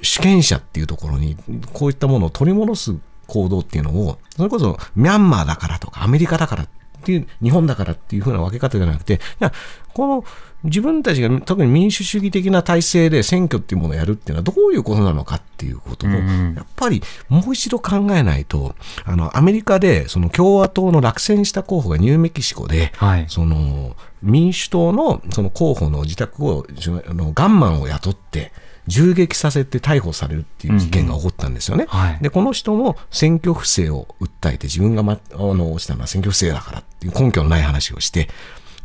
[0.02, 1.38] 主権者っていうところに
[1.74, 2.96] こういったものを取り戻す
[3.28, 6.70] 行動っていうのを、それこそミャンマーだからとかアメリカだからっ
[7.02, 9.52] ていう日本だからっていうふうな分け方じゃなくていや
[9.94, 10.24] この
[10.64, 16.18] 自分たちが特に民主主義的な体制で選挙っていうものをやるっていうのはどういうことなのかっていうことをや
[16.62, 26.68] っぱりもう一度考えないとあのアメリカでその共和党の落選した候補がニューメキシコで、はい、その民主党のその候補の自宅を
[27.08, 28.52] あのガンマンを雇って
[28.88, 31.88] 銃撃させて逮捕されるっていう事件が起こったんですよね。
[31.92, 32.06] うんうん。
[32.06, 38.30] はい、で、この人も選挙不正を訴えて、自分が、ま、あのしたのは選挙不正だからっていう根拠のない話をして、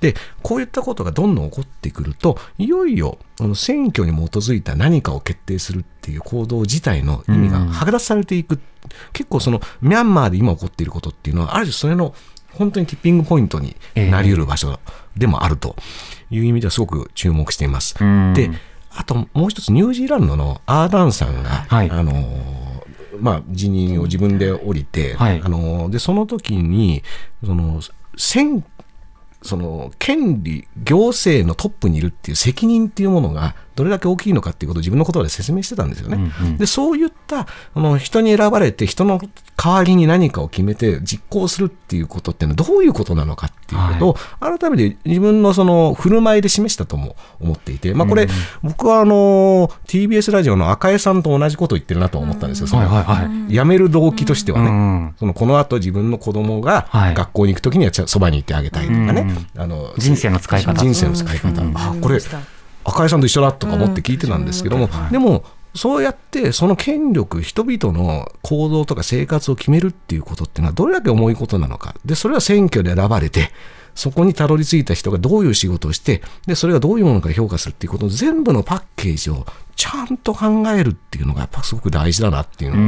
[0.01, 8.61] で、こういったことがどんどん起こってくると、いよいよあの選挙に基づいた何かを決定するっていう行動自体の意味が剥奪されていく、うん、
[9.13, 12.15] 結構そのミャンマーで今起こっていることっていうのは、ある種それの
[12.53, 14.79] 本当にティッピングポイントになり得る場所
[15.17, 15.77] でもあると
[16.31, 17.95] いう意味ではすごく注目しています。
[18.35, 18.51] で
[18.97, 22.13] あともう一つ、ニュージーランドのアーダーンさんが、はい、あの
[23.19, 27.03] まあ、辞任を自分で降りて、はい、あのでその時に
[27.45, 27.81] その
[28.17, 28.63] 選
[29.43, 36.17] その権利、行政のトップにいるっていう責任っていうものがどれだけ大きいのかっていうことを自分の言葉で説明してたんですよね。
[36.41, 39.21] うんうん、でそういったあの人に選ばれて人の
[39.57, 48.29] 代わりに何かを決めて実行するっていうことっていうのはどういうことなのかっていうことを、改めて自分のその振る舞いで示したとも思っていて、まあ、これ、
[48.63, 52.89] 僕はあの TBS ラジオの赤江さんと同じことを言ってるなと思ったんですよ、その
[53.49, 60.75] 辞める動機としてはね、そのこの後自分の子供が学校に行くときにはそばにいてあげたいとかね、あの人生の使い方。
[60.81, 62.19] 人生の使い方、あこれ
[62.87, 71.95] 赤井さんと一緒だとか思って聞いてたんですけども、でもそうやってその権力人々の行動とか生活を決めるっていうことっていうのはどれだけ重いことなのか。
[72.05, 73.51] でそれは選挙で選ばれて
[73.95, 82.81] そこにたどり着いた人がどういう仕事をしてでそれがどういうものか評価するっていうことの全部のパッケージをちゃんと考えるっていうのがやっぱすごく大事だなっていうのを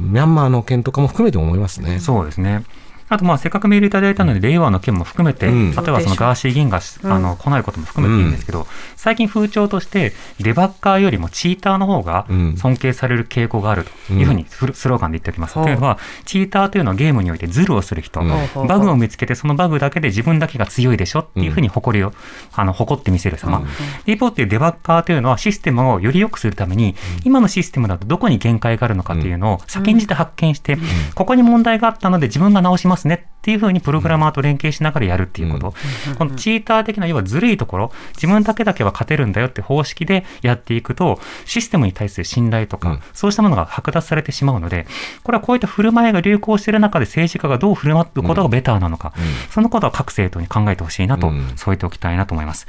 [0.00, 2.00] ミャンマーの件とかも含めて思いますね。
[2.00, 2.64] そうですね
[3.08, 12.26] あとまあせっかくメールいただいたので、令和の件も含めて、例えばそのガーシー議員が、あの来ないことも含めていいんですけど、最近風潮として、デバッカーよりもチーターの方が
[12.56, 15.54] 尊敬される傾向があるというふうにスローガンで言っております。
[15.54, 18.20] というのは、チーターというのはゲームにおいてズルをする人、
[18.66, 22.12] バグを見つけて、そのバグだけで自分だけが強いでしょっていうふうに誇りを、
[22.54, 23.62] あの誇ってみせる様。
[24.06, 30.76] 一方でデバッカーというのはシステムをより良くするために、今のシステムだとどこに限界があるのかというのを先んじて発見して、
[31.14, 35.74] ここに問題があったので自分が直しますねっていうふうにプログラマーと連携しながらやるっていうこと。
[36.18, 44.86] このチーター的な、要はずるいところ、自分だけだけは勝てるんだよって方式でやっていくと、システムに対する信頼とか、そうしたものが剥奪されてしまうので、
[45.22, 49.12] これはこういった振る舞いが流行している中で政治家がどう振る舞うことがベターなのか、
[49.50, 52.66] そのことは各政党に考えてほしいなと、そう言っておきたいなと思います。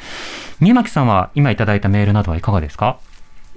[0.59, 2.99] 宮巻さんは今いただいたメールなどはいかがですか？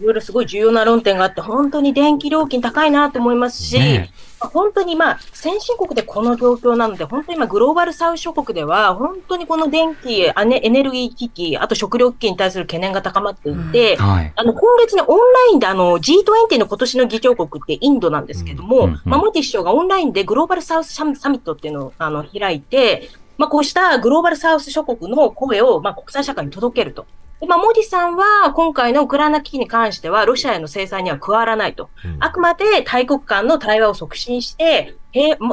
[0.01, 14.07] いろいろすごい重要な論点があって、本当に電気料金高いなと思いますし、ね、本当にまあ、先進国でこの状況なので、本当に今、グローバルサウス諸国では、本当にこの電気、エネルギー危機、あと食料危機に対する懸念が高まっていて、うん。
[14.07, 27.07] はい、あの今月にオンラインであの G20 の今年の議長国ってインドなんですけども、うんうんうん、まあ、モディ首相がオンラインでグローバルサウスサミットっていうのをあの開いて、まあ、こうしたグローバルサウス諸国の声を、まあ、国際社会に届けると。
[27.47, 31.89] まあ、モディさんは今回のウクライナ危機に関しては、ロシアへの制裁には加わらないと。
[32.05, 34.95] うん、あくまで大国間の対話を促進して、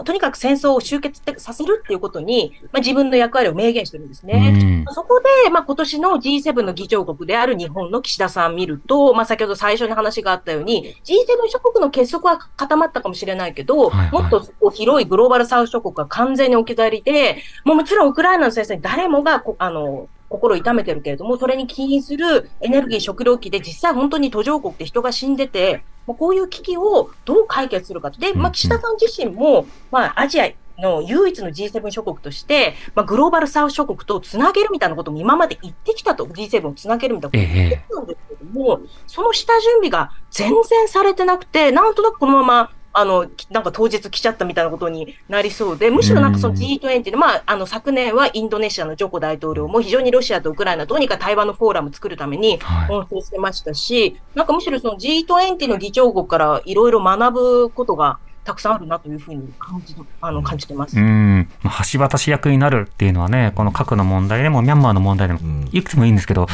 [0.06, 4.84] とにかく戦争を終結させるっていうことに、まあ、自分の役割を明言してるんですね。
[4.86, 28.20] うん、そこで、まあ、今年の G7 の議長国である日本の岸田さん見ると、まあ、先ほど最初に話があったように、G7 諸国の結束は固まったかもしれないけど、はいはい、もっと広いグローバルサウス諸国が完全に置き去りで、もうもちろんウクライナの制裁、誰もがあの心を痛めてるけれども、それに起因するエネルギー、食料危機で実際本当に途上国って人が死んでて、もうこういう危機をどう解決するかと。
[28.20, 30.50] で、まあ、岸田さん自身も、まあ、アジア
[30.80, 60.98] の唯一の G7 諸国として、まあ、グローバルサウス諸国とつなげるみたいなことも今まで言ってきたと、G7 をつなげるみたいなことを言ってきたんですけども、ええ、その下準備が全然されてなくて、なんとなくこのままあの、なんか当日来ちゃったみたいなことになりそうで、むしろなんかその G20 で、まあ、あの、昨年はインドネシアのジョコ大統領も非常にロシアとウクライナどうにか対話のフォーラム作るために奔走してましたし、はい、なんかむしろその G20 の議長国からいろいろ学ぶことがたくさんあるなというふうに感じあの感じてます。
[60.98, 61.50] うん、
[61.92, 65.40] 橋渡し役になるっていうのはね、この核の問題でもミャンマーの問題でも
[65.74, 66.48] いくつもいいんですけど、うん、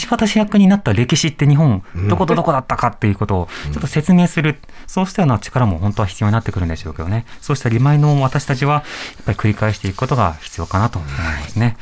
[0.00, 8.84] 橋渡し役になった歴史って日本、どことどこだったかっていうことをちょっと説明する、そうしたような力も本当は必要になってくるんでしょうけどね、そうしたリマインドを私たちはやっ
[9.26, 11.76] ぱり繰り返していくことが必要かなと思いますね。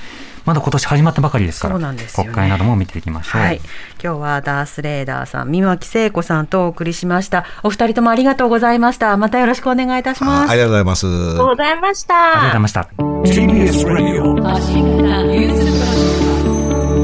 [0.44, 3.42] まだ今年始まったばかりですから、そうなんですよね国会なども見ていきましょう。
[3.42, 3.60] はい、
[4.02, 7.44] 今日はダースレーダーさん、三巻聖子さんとお送りしました。
[7.62, 9.16] お二人ともありがとうございました。
[9.16, 10.50] またよろしくお願いいたします。
[10.50, 11.06] ありがとうございます。
[11.06, 12.14] ありがとうございました。
[12.14, 12.88] ありがとうございました。
[13.22, 14.32] TBS Radio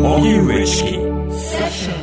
[0.05, 1.98] 荻上チキ